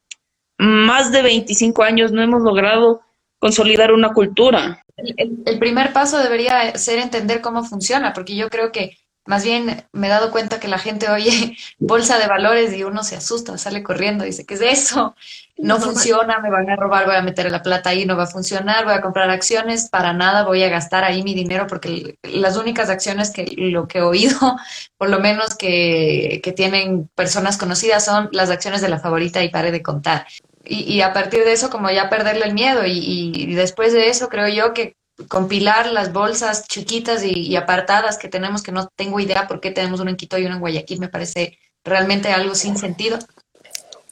más 0.58 1.12
de 1.12 1.24
25 1.24 1.84
años 1.84 2.14
no 2.14 2.24
hemos 2.24 2.42
logrado 2.42 3.02
consolidar 3.38 3.92
una 3.92 4.14
cultura. 4.14 4.82
el 4.96 5.60
primer 5.60 5.92
paso 5.92 6.20
debería 6.20 6.74
ser 6.78 7.00
entender 7.00 7.42
cómo 7.42 7.66
funciona, 7.66 8.14
porque 8.14 8.38
yo 8.38 8.48
creo 8.50 8.72
que 8.72 8.98
más 9.26 9.44
bien 9.44 9.88
me 9.92 10.08
he 10.08 10.10
dado 10.10 10.32
cuenta 10.32 10.60
que 10.60 10.68
la 10.68 10.78
gente 10.78 11.10
oye 11.10 11.58
bolsa 11.80 12.20
de 12.20 12.28
valores 12.28 12.74
y 12.74 12.84
uno 12.84 13.04
se 13.04 13.16
asusta, 13.16 13.58
sale 13.58 13.82
corriendo, 13.84 14.24
dice, 14.24 14.46
¿qué 14.46 14.54
es 14.54 14.62
eso? 14.62 15.16
No 15.58 15.80
funciona, 15.80 16.40
me 16.40 16.50
van 16.50 16.70
a 16.70 16.76
robar, 16.76 17.06
voy 17.06 17.16
a 17.16 17.22
meter 17.22 17.50
la 17.52 17.62
plata 17.64 17.90
ahí, 17.90 18.06
no 18.06 18.18
va 18.18 18.24
a 18.24 18.28
funcionar, 18.28 18.86
voy 18.86 18.94
a 18.94 19.02
comprar 19.02 19.30
acciones, 19.30 19.90
para 19.90 20.14
nada 20.14 20.44
voy 20.44 20.64
a 20.64 20.70
gastar 20.70 21.04
ahí 21.04 21.24
mi 21.24 21.34
dinero 21.34 21.66
porque 21.68 22.18
las 22.24 22.58
únicas 22.58 22.90
acciones 22.90 23.32
que 23.32 23.46
lo 23.58 23.88
que 23.88 24.00
he 24.00 24.02
oído, 24.02 24.38
por 24.98 25.10
lo 25.10 25.20
menos 25.20 25.56
que, 25.56 26.42
que 26.44 26.52
tienen 26.52 27.08
personas 27.16 27.58
conocidas, 27.58 28.06
son 28.06 28.30
las 28.32 28.50
acciones 28.50 28.82
de 28.82 28.90
la 28.90 29.00
favorita 29.00 29.44
y 29.44 29.50
pare 29.50 29.72
de 29.72 29.82
contar. 29.82 30.28
Y, 30.64 30.82
y 30.94 31.02
a 31.02 31.14
partir 31.14 31.44
de 31.44 31.54
eso, 31.54 31.70
como 31.70 31.90
ya 31.90 32.10
perderle 32.10 32.46
el 32.46 32.54
miedo 32.54 32.86
y, 32.86 33.32
y 33.34 33.56
después 33.56 33.94
de 33.94 34.10
eso, 34.10 34.30
creo 34.30 34.48
yo 34.50 34.74
que 34.74 34.98
compilar 35.28 35.92
las 35.92 36.12
bolsas 36.12 36.68
chiquitas 36.68 37.24
y, 37.24 37.56
apartadas 37.56 38.18
que 38.18 38.28
tenemos, 38.28 38.62
que 38.62 38.72
no 38.72 38.90
tengo 38.96 39.20
idea 39.20 39.48
por 39.48 39.60
qué 39.62 39.72
tenemos 39.72 40.00
uno 40.00 40.10
en 40.10 40.18
Quito 40.18 40.38
y 40.38 40.46
uno 40.46 40.56
en 40.56 40.60
Guayaquil, 40.60 41.00
me 41.00 41.08
parece 41.08 41.58
realmente 41.84 42.30
algo 42.30 42.56
sin 42.56 42.78
sentido. 42.78 43.18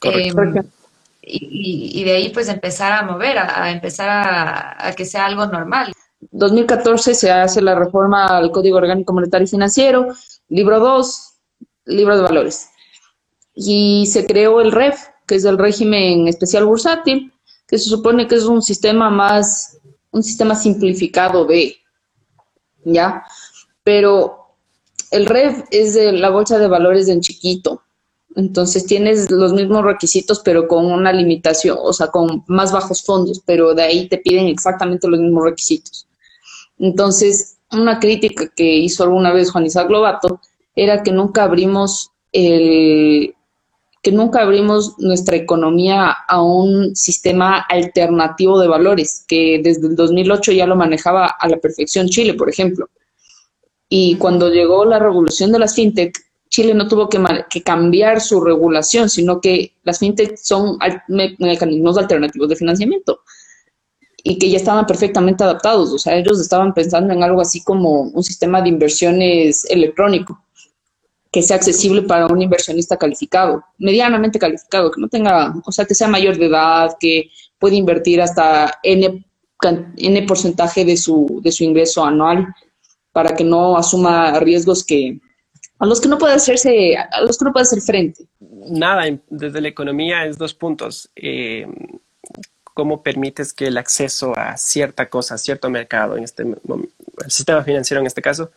Em, 0.02 0.62
y, 1.22 2.04
de 2.04 2.12
ahí 2.12 2.28
pues 2.30 2.48
empezar 2.48 2.92
a 2.92 3.02
mover, 3.02 3.38
a, 3.38 3.70
empezar 3.70 4.08
a, 4.08 4.92
que 4.94 5.04
sea 5.04 5.26
algo 5.26 5.46
normal. 5.46 5.92
2014 6.30 7.14
se 7.14 7.30
hace 7.30 7.60
la 7.60 7.74
reforma 7.74 8.26
al 8.26 8.50
Código 8.50 8.78
Orgánico 8.78 9.12
Monetario 9.12 9.46
y 9.46 9.50
Financiero, 9.50 10.14
libro 10.48 10.80
2, 10.80 11.34
libro 11.86 12.16
de 12.16 12.22
valores. 12.22 12.68
Y 13.54 14.06
se 14.06 14.26
creó 14.26 14.60
el 14.60 14.72
REF, 14.72 14.98
que 15.26 15.36
es 15.36 15.44
el 15.44 15.58
régimen 15.58 16.28
especial 16.28 16.64
bursátil, 16.64 17.32
que 17.66 17.78
se 17.78 17.88
supone 17.88 18.26
que 18.26 18.36
es 18.36 18.44
un 18.44 18.62
sistema 18.62 19.10
más 19.10 19.78
un 20.14 20.22
sistema 20.22 20.54
simplificado 20.54 21.44
de, 21.44 21.76
¿ya? 22.84 23.24
Pero 23.82 24.56
el 25.10 25.26
REF 25.26 25.64
es 25.72 25.94
de 25.94 26.12
la 26.12 26.30
bolsa 26.30 26.58
de 26.58 26.68
valores 26.68 27.08
en 27.08 27.20
chiquito. 27.20 27.82
Entonces 28.36 28.86
tienes 28.86 29.30
los 29.30 29.52
mismos 29.52 29.84
requisitos, 29.84 30.40
pero 30.44 30.68
con 30.68 30.86
una 30.86 31.12
limitación, 31.12 31.76
o 31.80 31.92
sea, 31.92 32.08
con 32.08 32.44
más 32.46 32.70
bajos 32.70 33.02
fondos, 33.02 33.42
pero 33.44 33.74
de 33.74 33.82
ahí 33.82 34.08
te 34.08 34.18
piden 34.18 34.46
exactamente 34.46 35.08
los 35.08 35.18
mismos 35.18 35.44
requisitos. 35.44 36.06
Entonces, 36.78 37.56
una 37.72 37.98
crítica 37.98 38.48
que 38.54 38.76
hizo 38.76 39.02
alguna 39.02 39.32
vez 39.32 39.50
Juan 39.50 39.66
Isaac 39.66 39.90
Lobato 39.90 40.40
era 40.76 41.02
que 41.02 41.10
nunca 41.10 41.42
abrimos 41.42 42.12
el, 42.30 43.34
que 44.04 44.12
nunca 44.12 44.42
abrimos 44.42 44.96
nuestra 44.98 45.34
economía 45.34 46.14
a 46.28 46.42
un 46.42 46.94
sistema 46.94 47.60
alternativo 47.70 48.60
de 48.60 48.68
valores, 48.68 49.24
que 49.26 49.62
desde 49.64 49.86
el 49.86 49.96
2008 49.96 50.52
ya 50.52 50.66
lo 50.66 50.76
manejaba 50.76 51.26
a 51.26 51.48
la 51.48 51.56
perfección 51.56 52.08
Chile, 52.08 52.34
por 52.34 52.50
ejemplo. 52.50 52.90
Y 53.88 54.16
cuando 54.16 54.50
llegó 54.50 54.84
la 54.84 54.98
revolución 54.98 55.52
de 55.52 55.58
las 55.58 55.74
fintech, 55.74 56.18
Chile 56.50 56.74
no 56.74 56.86
tuvo 56.86 57.08
que, 57.08 57.18
cambiar 57.62 58.20
su 58.20 58.42
regulación, 58.42 59.08
sino 59.08 59.40
que 59.40 59.72
las 59.84 59.98
fintech 60.00 60.36
son 60.36 60.76
mecanismos 61.08 61.96
alternativos 61.96 62.50
de 62.50 62.56
financiamiento. 62.56 63.20
y 64.26 64.38
que 64.38 64.48
ya 64.48 64.56
estaban 64.56 64.86
perfectamente 64.86 65.44
adaptados. 65.44 65.92
O 65.92 65.98
sea, 65.98 66.16
ellos 66.16 66.40
estaban 66.40 66.72
pensando 66.72 67.12
en 67.12 67.22
algo 67.22 67.42
así 67.42 67.62
como 67.62 68.02
un 68.02 68.24
sistema 68.24 68.62
de 68.62 68.70
inversiones 68.70 69.66
electrónico 69.66 70.44
que 71.34 71.42
sea 71.42 71.56
accesible 71.56 72.02
para 72.02 72.28
un 72.28 72.40
inversionista 72.40 72.96
calificado, 72.96 73.64
medianamente 73.78 74.38
calificado, 74.38 74.92
que 74.92 75.00
no 75.00 75.08
tenga, 75.08 75.52
o 75.66 75.72
sea, 75.72 75.84
que 75.84 75.92
sea 75.92 76.06
mayor 76.06 76.38
de 76.38 76.46
edad, 76.46 76.96
que 77.00 77.28
puede 77.58 77.74
invertir 77.74 78.22
hasta 78.22 78.78
N, 78.84 79.26
N 79.96 80.22
porcentaje 80.28 80.84
de 80.84 80.96
su, 80.96 81.40
de 81.42 81.50
su 81.50 81.64
ingreso 81.64 82.04
anual 82.04 82.54
para 83.10 83.34
que 83.34 83.42
no 83.42 83.76
asuma 83.76 84.38
riesgos 84.38 84.84
que, 84.84 85.18
a 85.80 85.86
los 85.86 86.00
que 86.00 86.06
no 86.06 86.18
puede 86.18 86.34
hacerse, 86.34 86.96
a 86.96 87.20
los 87.22 87.36
que 87.36 87.46
no 87.46 87.52
puede 87.52 87.64
hacer 87.64 87.80
frente. 87.80 88.28
Nada, 88.38 89.02
desde 89.28 89.60
la 89.60 89.66
economía 89.66 90.26
es 90.26 90.38
dos 90.38 90.54
puntos. 90.54 91.10
Eh, 91.16 91.66
¿Cómo 92.74 93.02
permites 93.02 93.52
que 93.52 93.66
el 93.66 93.76
acceso 93.76 94.38
a 94.38 94.56
cierta 94.56 95.08
cosa, 95.08 95.34
a 95.34 95.38
cierto 95.38 95.68
mercado, 95.68 96.16
en 96.16 96.22
este 96.22 96.44
sistema 97.26 97.64
financiero 97.64 98.00
en 98.00 98.06
este 98.06 98.22
caso, 98.22 98.52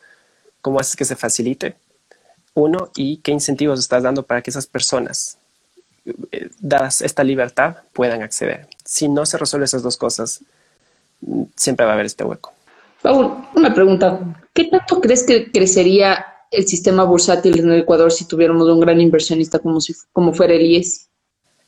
cómo 0.61 0.79
haces 0.79 0.95
que 0.95 1.05
se 1.05 1.15
facilite? 1.15 1.75
Uno, 2.57 2.89
y 2.95 3.17
qué 3.17 3.31
incentivos 3.31 3.79
estás 3.79 4.01
dando 4.01 4.23
para 4.23 4.41
que 4.41 4.49
esas 4.49 4.65
personas, 4.65 5.37
eh, 6.31 6.49
dadas 6.59 7.01
esta 7.01 7.23
libertad, 7.23 7.77
puedan 7.93 8.23
acceder. 8.23 8.67
Si 8.83 9.07
no 9.07 9.27
se 9.27 9.37
resuelven 9.37 9.65
esas 9.65 9.83
dos 9.83 9.95
cosas, 9.95 10.41
siempre 11.55 11.85
va 11.85 11.91
a 11.91 11.93
haber 11.93 12.07
este 12.07 12.23
hueco. 12.23 12.51
Paul, 13.03 13.45
una 13.55 13.71
pregunta. 13.71 14.19
¿Qué 14.53 14.63
tanto 14.63 14.99
crees 14.99 15.21
que 15.23 15.51
crecería 15.51 16.25
el 16.49 16.67
sistema 16.67 17.03
bursátil 17.03 17.59
en 17.59 17.69
el 17.69 17.81
Ecuador 17.81 18.11
si 18.11 18.25
tuviéramos 18.25 18.67
un 18.67 18.79
gran 18.79 18.99
inversionista 18.99 19.59
como, 19.59 19.79
si, 19.79 19.93
como 20.11 20.33
fuera 20.33 20.55
el 20.55 20.63
IES? 20.63 21.09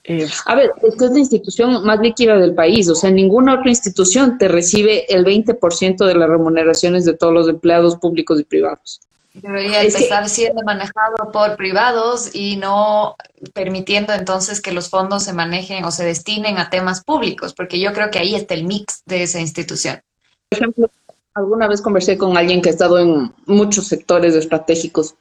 Eh, 0.05 0.27
a 0.47 0.55
ver, 0.55 0.71
esta 0.81 1.05
es 1.05 1.11
la 1.11 1.19
institución 1.19 1.85
más 1.85 1.99
líquida 1.99 2.35
del 2.39 2.55
país, 2.55 2.89
o 2.89 2.95
sea, 2.95 3.11
ninguna 3.11 3.59
otra 3.59 3.69
institución 3.69 4.39
te 4.39 4.47
recibe 4.47 5.05
el 5.13 5.23
20% 5.23 6.03
de 6.03 6.15
las 6.15 6.27
remuneraciones 6.27 7.05
de 7.05 7.13
todos 7.13 7.31
los 7.31 7.47
empleados 7.47 7.97
públicos 7.97 8.39
y 8.39 8.43
privados. 8.43 9.01
Debería 9.41 9.81
estar 9.81 10.27
siendo 10.29 10.61
manejado 10.63 11.31
por 11.31 11.55
privados 11.55 12.29
y 12.33 12.57
no 12.57 13.15
permitiendo 13.53 14.13
entonces 14.13 14.61
que 14.61 14.71
los 14.71 14.89
fondos 14.89 15.23
se 15.23 15.33
manejen 15.33 15.83
o 15.85 15.91
se 15.91 16.05
destinen 16.05 16.57
a 16.57 16.69
temas 16.69 17.03
públicos, 17.03 17.53
porque 17.53 17.79
yo 17.79 17.93
creo 17.93 18.11
que 18.11 18.19
ahí 18.19 18.35
está 18.35 18.53
el 18.53 18.65
mix 18.65 19.01
de 19.05 19.23
esa 19.23 19.39
institución. 19.39 20.01
Por 20.49 20.59
ejemplo, 20.59 20.89
alguna 21.33 21.67
vez 21.67 21.81
conversé 21.81 22.17
con 22.17 22.37
alguien 22.37 22.61
que 22.61 22.69
ha 22.69 22.73
estado 22.73 22.99
en 22.99 23.33
muchos 23.45 23.87
sectores 23.87 24.35
estratégicos 24.35 25.15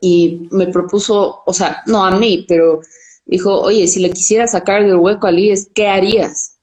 y 0.00 0.48
me 0.50 0.68
propuso, 0.68 1.42
o 1.44 1.52
sea, 1.52 1.82
no 1.86 2.04
a 2.04 2.10
mí, 2.12 2.44
pero 2.46 2.80
dijo, 3.24 3.60
oye, 3.60 3.88
si 3.88 4.00
le 4.00 4.10
quisiera 4.10 4.46
sacar 4.46 4.84
del 4.84 4.96
hueco 4.96 5.26
al 5.26 5.38
IES, 5.38 5.70
¿qué 5.74 5.88
harías? 5.88 6.58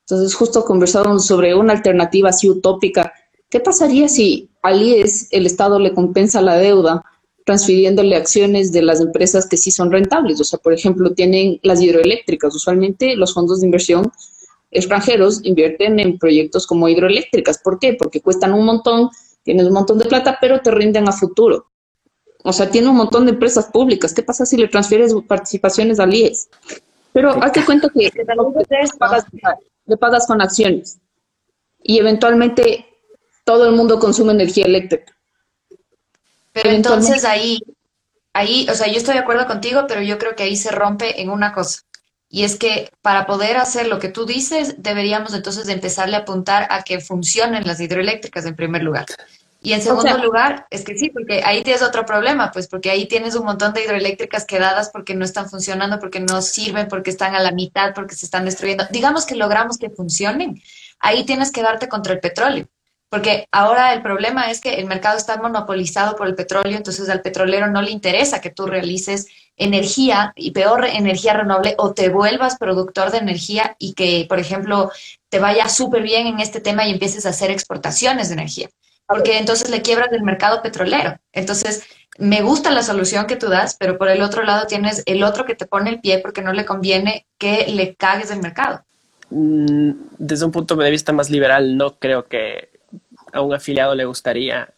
Entonces 0.00 0.34
justo 0.34 0.64
conversaron 0.64 1.20
sobre 1.20 1.54
una 1.54 1.72
alternativa 1.72 2.30
así 2.30 2.50
utópica 2.50 3.12
¿Qué 3.50 3.58
pasaría 3.58 4.08
si 4.08 4.48
al 4.62 4.82
IES 4.82 5.28
el 5.30 5.46
Estado 5.46 5.78
le 5.78 5.94
compensa 5.94 6.40
la 6.42 6.56
deuda 6.56 7.04
transfiriéndole 7.44 8.16
acciones 8.16 8.72
de 8.72 8.82
las 8.82 9.00
empresas 9.00 9.46
que 9.46 9.56
sí 9.56 9.70
son 9.70 9.90
rentables? 9.90 10.40
O 10.40 10.44
sea, 10.44 10.58
por 10.58 10.72
ejemplo, 10.72 11.12
tienen 11.14 11.58
las 11.62 11.80
hidroeléctricas. 11.80 12.54
Usualmente 12.54 13.16
los 13.16 13.34
fondos 13.34 13.60
de 13.60 13.66
inversión 13.66 14.12
extranjeros 14.70 15.40
invierten 15.44 15.98
en 15.98 16.18
proyectos 16.18 16.66
como 16.66 16.88
hidroeléctricas. 16.88 17.58
¿Por 17.58 17.78
qué? 17.78 17.94
Porque 17.94 18.20
cuestan 18.20 18.52
un 18.52 18.64
montón, 18.64 19.10
tienes 19.42 19.66
un 19.66 19.72
montón 19.72 19.98
de 19.98 20.04
plata, 20.04 20.38
pero 20.40 20.60
te 20.60 20.70
rinden 20.70 21.08
a 21.08 21.12
futuro. 21.12 21.66
O 22.42 22.52
sea, 22.52 22.70
tiene 22.70 22.88
un 22.88 22.96
montón 22.96 23.26
de 23.26 23.32
empresas 23.32 23.66
públicas. 23.66 24.14
¿Qué 24.14 24.22
pasa 24.22 24.46
si 24.46 24.56
le 24.56 24.68
transfieres 24.68 25.14
participaciones 25.26 26.00
al 26.00 26.14
IES? 26.14 26.48
Pero 27.12 27.30
hazte 27.42 27.64
cuenta 27.64 27.88
que 27.88 28.10
le 29.86 29.96
pagas 29.96 30.26
con 30.26 30.40
acciones 30.40 31.00
y 31.82 31.98
eventualmente 31.98 32.86
todo 33.50 33.66
el 33.66 33.74
mundo 33.74 33.98
consume 33.98 34.32
energía 34.32 34.64
eléctrica. 34.64 35.12
Pero 36.52 36.70
entonces 36.70 37.24
ahí, 37.24 37.58
ahí, 38.32 38.64
o 38.70 38.74
sea, 38.76 38.86
yo 38.86 38.96
estoy 38.96 39.14
de 39.14 39.20
acuerdo 39.20 39.48
contigo, 39.48 39.86
pero 39.88 40.02
yo 40.02 40.18
creo 40.18 40.36
que 40.36 40.44
ahí 40.44 40.56
se 40.56 40.70
rompe 40.70 41.20
en 41.20 41.30
una 41.30 41.52
cosa. 41.52 41.80
Y 42.28 42.44
es 42.44 42.54
que 42.54 42.92
para 43.02 43.26
poder 43.26 43.56
hacer 43.56 43.88
lo 43.88 43.98
que 43.98 44.08
tú 44.08 44.24
dices, 44.24 44.76
deberíamos 44.78 45.34
entonces 45.34 45.68
empezarle 45.68 46.14
a 46.14 46.20
apuntar 46.20 46.68
a 46.70 46.84
que 46.84 47.00
funcionen 47.00 47.66
las 47.66 47.80
hidroeléctricas 47.80 48.46
en 48.46 48.54
primer 48.54 48.84
lugar. 48.84 49.06
Y 49.62 49.72
en 49.72 49.82
segundo 49.82 50.16
lugar, 50.18 50.68
es 50.70 50.84
que 50.84 50.96
sí, 50.96 51.10
porque 51.10 51.42
ahí 51.44 51.64
tienes 51.64 51.82
otro 51.82 52.06
problema, 52.06 52.52
pues 52.52 52.68
porque 52.68 52.88
ahí 52.92 53.08
tienes 53.08 53.34
un 53.34 53.44
montón 53.46 53.72
de 53.72 53.82
hidroeléctricas 53.82 54.44
quedadas 54.44 54.90
porque 54.90 55.16
no 55.16 55.24
están 55.24 55.50
funcionando, 55.50 55.98
porque 55.98 56.20
no 56.20 56.40
sirven, 56.40 56.86
porque 56.86 57.10
están 57.10 57.34
a 57.34 57.40
la 57.40 57.50
mitad, 57.50 57.94
porque 57.94 58.14
se 58.14 58.26
están 58.26 58.44
destruyendo. 58.44 58.84
Digamos 58.92 59.26
que 59.26 59.34
logramos 59.34 59.76
que 59.76 59.90
funcionen. 59.90 60.62
Ahí 61.00 61.24
tienes 61.24 61.50
que 61.50 61.62
darte 61.62 61.88
contra 61.88 62.12
el 62.12 62.20
petróleo. 62.20 62.68
Porque 63.10 63.48
ahora 63.50 63.92
el 63.92 64.02
problema 64.02 64.50
es 64.52 64.60
que 64.60 64.74
el 64.74 64.86
mercado 64.86 65.18
está 65.18 65.36
monopolizado 65.36 66.14
por 66.14 66.28
el 66.28 66.36
petróleo, 66.36 66.76
entonces 66.76 67.08
al 67.08 67.22
petrolero 67.22 67.66
no 67.66 67.82
le 67.82 67.90
interesa 67.90 68.40
que 68.40 68.50
tú 68.50 68.66
realices 68.66 69.26
energía 69.56 70.32
y 70.36 70.52
peor 70.52 70.86
energía 70.86 71.34
renovable 71.34 71.74
o 71.76 71.92
te 71.92 72.08
vuelvas 72.08 72.56
productor 72.56 73.10
de 73.10 73.18
energía 73.18 73.74
y 73.80 73.94
que, 73.94 74.26
por 74.28 74.38
ejemplo, 74.38 74.92
te 75.28 75.40
vaya 75.40 75.68
súper 75.68 76.02
bien 76.02 76.28
en 76.28 76.38
este 76.38 76.60
tema 76.60 76.86
y 76.86 76.92
empieces 76.92 77.26
a 77.26 77.30
hacer 77.30 77.50
exportaciones 77.50 78.28
de 78.28 78.34
energía. 78.34 78.70
Porque 79.06 79.38
entonces 79.38 79.70
le 79.70 79.82
quiebras 79.82 80.10
del 80.12 80.22
mercado 80.22 80.62
petrolero. 80.62 81.18
Entonces, 81.32 81.82
me 82.16 82.42
gusta 82.42 82.70
la 82.70 82.84
solución 82.84 83.26
que 83.26 83.34
tú 83.34 83.48
das, 83.48 83.76
pero 83.78 83.98
por 83.98 84.08
el 84.08 84.22
otro 84.22 84.44
lado 84.44 84.68
tienes 84.68 85.02
el 85.06 85.24
otro 85.24 85.44
que 85.44 85.56
te 85.56 85.66
pone 85.66 85.90
el 85.90 86.00
pie 86.00 86.20
porque 86.20 86.42
no 86.42 86.52
le 86.52 86.64
conviene 86.64 87.26
que 87.38 87.66
le 87.66 87.96
cagues 87.96 88.28
del 88.28 88.40
mercado. 88.40 88.84
Mm, 89.30 89.90
desde 90.16 90.44
un 90.44 90.52
punto 90.52 90.76
de 90.76 90.90
vista 90.90 91.12
más 91.12 91.28
liberal, 91.28 91.76
no 91.76 91.98
creo 91.98 92.26
que 92.26 92.70
a 93.32 93.40
un 93.40 93.54
afiliado 93.54 93.94
le 93.94 94.04
gustaría 94.04 94.74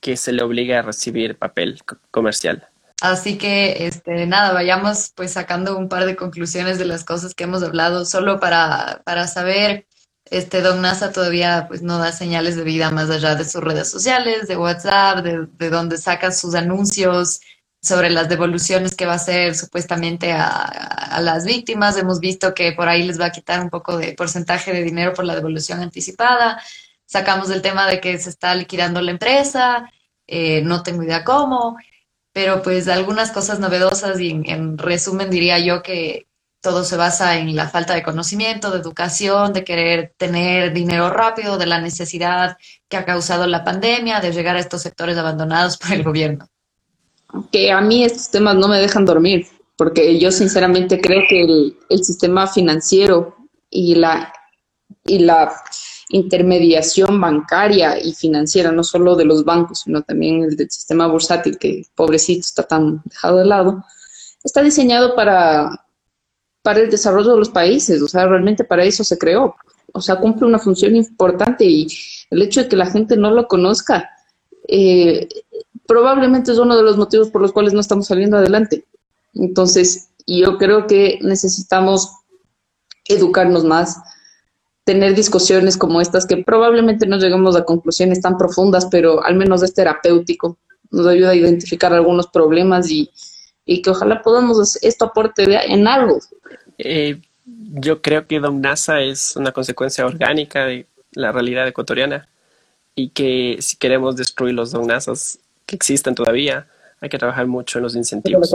que 0.00 0.16
se 0.16 0.32
le 0.32 0.42
obligue 0.42 0.76
a 0.76 0.82
recibir 0.82 1.38
papel 1.38 1.82
comercial. 2.10 2.68
Así 3.00 3.38
que, 3.38 3.86
este, 3.86 4.26
nada, 4.26 4.52
vayamos 4.52 5.12
pues 5.14 5.32
sacando 5.32 5.76
un 5.76 5.88
par 5.88 6.06
de 6.06 6.16
conclusiones 6.16 6.78
de 6.78 6.84
las 6.84 7.04
cosas 7.04 7.34
que 7.34 7.44
hemos 7.44 7.62
hablado, 7.62 8.04
solo 8.04 8.38
para, 8.38 9.02
para 9.04 9.26
saber, 9.26 9.86
este, 10.26 10.62
Don 10.62 10.80
NASA 10.80 11.12
todavía 11.12 11.66
pues 11.68 11.82
no 11.82 11.98
da 11.98 12.12
señales 12.12 12.56
de 12.56 12.64
vida 12.64 12.90
más 12.90 13.10
allá 13.10 13.34
de 13.34 13.44
sus 13.44 13.62
redes 13.62 13.90
sociales, 13.90 14.46
de 14.48 14.56
WhatsApp, 14.56 15.24
de, 15.24 15.46
de 15.58 15.70
donde 15.70 15.98
saca 15.98 16.32
sus 16.32 16.54
anuncios 16.54 17.40
sobre 17.82 18.08
las 18.10 18.28
devoluciones 18.28 18.94
que 18.94 19.06
va 19.06 19.12
a 19.12 19.16
hacer 19.16 19.54
supuestamente 19.54 20.32
a, 20.32 20.48
a, 20.48 21.20
las 21.20 21.44
víctimas. 21.44 21.98
Hemos 21.98 22.20
visto 22.20 22.54
que 22.54 22.72
por 22.72 22.88
ahí 22.88 23.02
les 23.02 23.20
va 23.20 23.26
a 23.26 23.32
quitar 23.32 23.60
un 23.60 23.68
poco 23.70 23.98
de 23.98 24.14
porcentaje 24.14 24.72
de 24.72 24.82
dinero 24.82 25.12
por 25.12 25.26
la 25.26 25.34
devolución 25.34 25.80
anticipada 25.80 26.60
sacamos 27.14 27.48
el 27.50 27.62
tema 27.62 27.86
de 27.86 28.00
que 28.00 28.18
se 28.18 28.28
está 28.28 28.56
liquidando 28.56 29.00
la 29.00 29.12
empresa, 29.12 29.88
eh, 30.26 30.62
no 30.62 30.82
tengo 30.82 31.04
idea 31.04 31.22
cómo, 31.22 31.76
pero 32.32 32.60
pues 32.60 32.88
algunas 32.88 33.30
cosas 33.30 33.60
novedosas 33.60 34.18
y 34.18 34.30
en, 34.32 34.76
resumen 34.76 35.30
diría 35.30 35.60
yo 35.60 35.80
que 35.80 36.26
todo 36.60 36.82
se 36.82 36.96
basa 36.96 37.38
en 37.38 37.54
la 37.54 37.68
falta 37.68 37.94
de 37.94 38.02
conocimiento, 38.02 38.72
de 38.72 38.80
educación, 38.80 39.52
de 39.52 39.62
querer 39.62 40.12
tener 40.16 40.72
dinero 40.72 41.08
rápido, 41.08 41.56
de 41.56 41.66
la 41.66 41.80
necesidad 41.80 42.56
que 42.88 42.96
ha 42.96 43.04
causado 43.04 43.46
la 43.46 43.62
pandemia, 43.62 44.18
de 44.18 44.32
llegar 44.32 44.56
a 44.56 44.60
estos 44.60 44.82
sectores 44.82 45.16
abandonados 45.16 45.76
por 45.78 45.92
el 45.92 46.02
gobierno. 46.02 46.48
Que 47.52 47.70
a 47.70 47.80
mí 47.80 48.02
estos 48.02 48.28
temas 48.28 48.56
no 48.56 48.66
me 48.66 48.80
dejan 48.80 49.04
dormir, 49.04 49.46
porque 49.76 50.18
yo 50.18 50.32
sinceramente 50.32 51.00
creo 51.00 51.22
que 51.28 51.42
el, 51.42 51.76
el 51.88 52.02
sistema 52.02 52.48
financiero 52.48 53.36
y 53.70 53.94
la, 53.94 54.32
y 55.04 55.20
la 55.20 55.52
intermediación 56.14 57.20
bancaria 57.20 57.98
y 57.98 58.14
financiera, 58.14 58.70
no 58.70 58.84
solo 58.84 59.16
de 59.16 59.24
los 59.24 59.44
bancos, 59.44 59.80
sino 59.80 60.02
también 60.02 60.44
el 60.44 60.56
del 60.56 60.70
sistema 60.70 61.08
bursátil, 61.08 61.58
que 61.58 61.84
pobrecito 61.96 62.40
está 62.40 62.62
tan 62.62 63.02
dejado 63.04 63.38
de 63.38 63.46
lado, 63.46 63.84
está 64.44 64.62
diseñado 64.62 65.16
para, 65.16 65.86
para 66.62 66.80
el 66.80 66.90
desarrollo 66.90 67.32
de 67.32 67.38
los 67.38 67.48
países, 67.48 68.00
o 68.00 68.06
sea, 68.06 68.26
realmente 68.26 68.62
para 68.62 68.84
eso 68.84 69.02
se 69.02 69.18
creó. 69.18 69.56
O 69.92 70.00
sea, 70.00 70.16
cumple 70.16 70.46
una 70.46 70.60
función 70.60 70.94
importante 70.94 71.64
y 71.64 71.88
el 72.30 72.42
hecho 72.42 72.62
de 72.62 72.68
que 72.68 72.76
la 72.76 72.86
gente 72.86 73.16
no 73.16 73.32
lo 73.32 73.48
conozca 73.48 74.10
eh, 74.68 75.28
probablemente 75.86 76.52
es 76.52 76.58
uno 76.58 76.76
de 76.76 76.82
los 76.84 76.96
motivos 76.96 77.30
por 77.30 77.42
los 77.42 77.52
cuales 77.52 77.72
no 77.72 77.80
estamos 77.80 78.06
saliendo 78.06 78.36
adelante. 78.36 78.84
Entonces, 79.34 80.10
yo 80.26 80.58
creo 80.58 80.86
que 80.86 81.18
necesitamos 81.22 82.10
educarnos 83.06 83.64
más, 83.64 83.98
tener 84.84 85.14
discusiones 85.14 85.76
como 85.76 86.00
estas, 86.00 86.26
que 86.26 86.36
probablemente 86.38 87.06
no 87.06 87.18
lleguemos 87.18 87.56
a 87.56 87.64
conclusiones 87.64 88.20
tan 88.20 88.36
profundas, 88.36 88.86
pero 88.90 89.24
al 89.24 89.34
menos 89.34 89.62
es 89.62 89.74
terapéutico, 89.74 90.58
nos 90.90 91.06
ayuda 91.06 91.30
a 91.30 91.34
identificar 91.34 91.92
algunos 91.92 92.26
problemas 92.28 92.90
y, 92.90 93.10
que 93.66 93.90
ojalá 93.90 94.22
podamos 94.22 94.76
esto 94.82 95.06
aporte 95.06 95.44
en 95.72 95.86
algo. 95.88 96.18
Eh, 96.76 97.20
yo 97.46 98.02
creo 98.02 98.26
que 98.26 98.40
Don 98.40 98.60
NASA 98.60 99.00
es 99.00 99.36
una 99.36 99.52
consecuencia 99.52 100.04
orgánica 100.04 100.66
de 100.66 100.86
la 101.12 101.32
realidad 101.32 101.66
ecuatoriana 101.66 102.28
y 102.94 103.08
que 103.08 103.56
si 103.60 103.76
queremos 103.76 104.16
destruir 104.16 104.54
los 104.54 104.70
Don 104.70 104.86
Nasas 104.86 105.38
que 105.66 105.76
existen 105.76 106.14
todavía, 106.14 106.66
hay 107.00 107.08
que 107.08 107.18
trabajar 107.18 107.46
mucho 107.46 107.78
en 107.78 107.84
los 107.84 107.96
incentivos. 107.96 108.54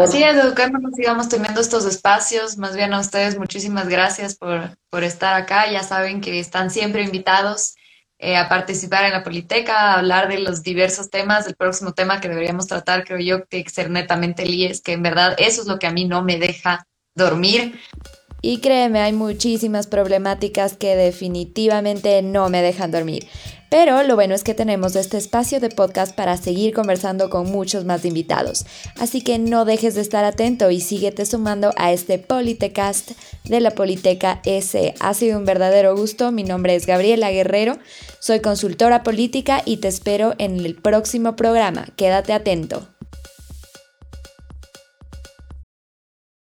Así 0.00 0.22
es, 0.22 0.36
educándonos, 0.36 0.94
sigamos 0.94 1.28
teniendo 1.28 1.60
estos 1.60 1.84
espacios. 1.84 2.56
Más 2.56 2.74
bien 2.74 2.94
a 2.94 3.00
ustedes, 3.00 3.38
muchísimas 3.38 3.88
gracias 3.88 4.34
por, 4.36 4.76
por 4.88 5.04
estar 5.04 5.34
acá. 5.34 5.70
Ya 5.70 5.82
saben 5.82 6.22
que 6.22 6.40
están 6.40 6.70
siempre 6.70 7.02
invitados 7.02 7.74
eh, 8.18 8.36
a 8.36 8.48
participar 8.48 9.04
en 9.04 9.12
la 9.12 9.22
Politeca, 9.22 9.76
a 9.76 9.98
hablar 9.98 10.28
de 10.28 10.38
los 10.38 10.62
diversos 10.62 11.10
temas. 11.10 11.46
El 11.46 11.56
próximo 11.56 11.92
tema 11.92 12.20
que 12.20 12.28
deberíamos 12.28 12.68
tratar, 12.68 13.04
creo 13.04 13.18
yo, 13.18 13.46
que 13.46 13.68
ser 13.68 13.90
netamente 13.90 14.44
el 14.44 14.80
que 14.80 14.92
en 14.92 15.02
verdad 15.02 15.34
eso 15.38 15.60
es 15.60 15.68
lo 15.68 15.78
que 15.78 15.88
a 15.88 15.92
mí 15.92 16.06
no 16.06 16.22
me 16.22 16.38
deja 16.38 16.86
dormir. 17.14 17.78
Y 18.44 18.58
créeme, 18.58 19.00
hay 19.00 19.12
muchísimas 19.12 19.86
problemáticas 19.86 20.76
que 20.76 20.96
definitivamente 20.96 22.20
no 22.22 22.48
me 22.48 22.60
dejan 22.60 22.90
dormir. 22.90 23.28
Pero 23.72 24.02
lo 24.02 24.16
bueno 24.16 24.34
es 24.34 24.44
que 24.44 24.52
tenemos 24.52 24.96
este 24.96 25.16
espacio 25.16 25.58
de 25.58 25.70
podcast 25.70 26.14
para 26.14 26.36
seguir 26.36 26.74
conversando 26.74 27.30
con 27.30 27.50
muchos 27.50 27.86
más 27.86 28.04
invitados. 28.04 28.66
Así 28.98 29.22
que 29.22 29.38
no 29.38 29.64
dejes 29.64 29.94
de 29.94 30.02
estar 30.02 30.26
atento 30.26 30.70
y 30.70 30.80
síguete 30.80 31.24
sumando 31.24 31.72
a 31.78 31.90
este 31.90 32.18
Politecast 32.18 33.12
de 33.44 33.60
la 33.60 33.70
Politeca 33.70 34.42
S. 34.44 34.92
Ha 35.00 35.14
sido 35.14 35.38
un 35.38 35.46
verdadero 35.46 35.96
gusto. 35.96 36.32
Mi 36.32 36.42
nombre 36.42 36.74
es 36.74 36.84
Gabriela 36.84 37.30
Guerrero. 37.30 37.78
Soy 38.18 38.40
consultora 38.40 39.02
política 39.02 39.62
y 39.64 39.78
te 39.78 39.88
espero 39.88 40.34
en 40.36 40.60
el 40.60 40.74
próximo 40.74 41.34
programa. 41.34 41.86
Quédate 41.96 42.34
atento. 42.34 42.91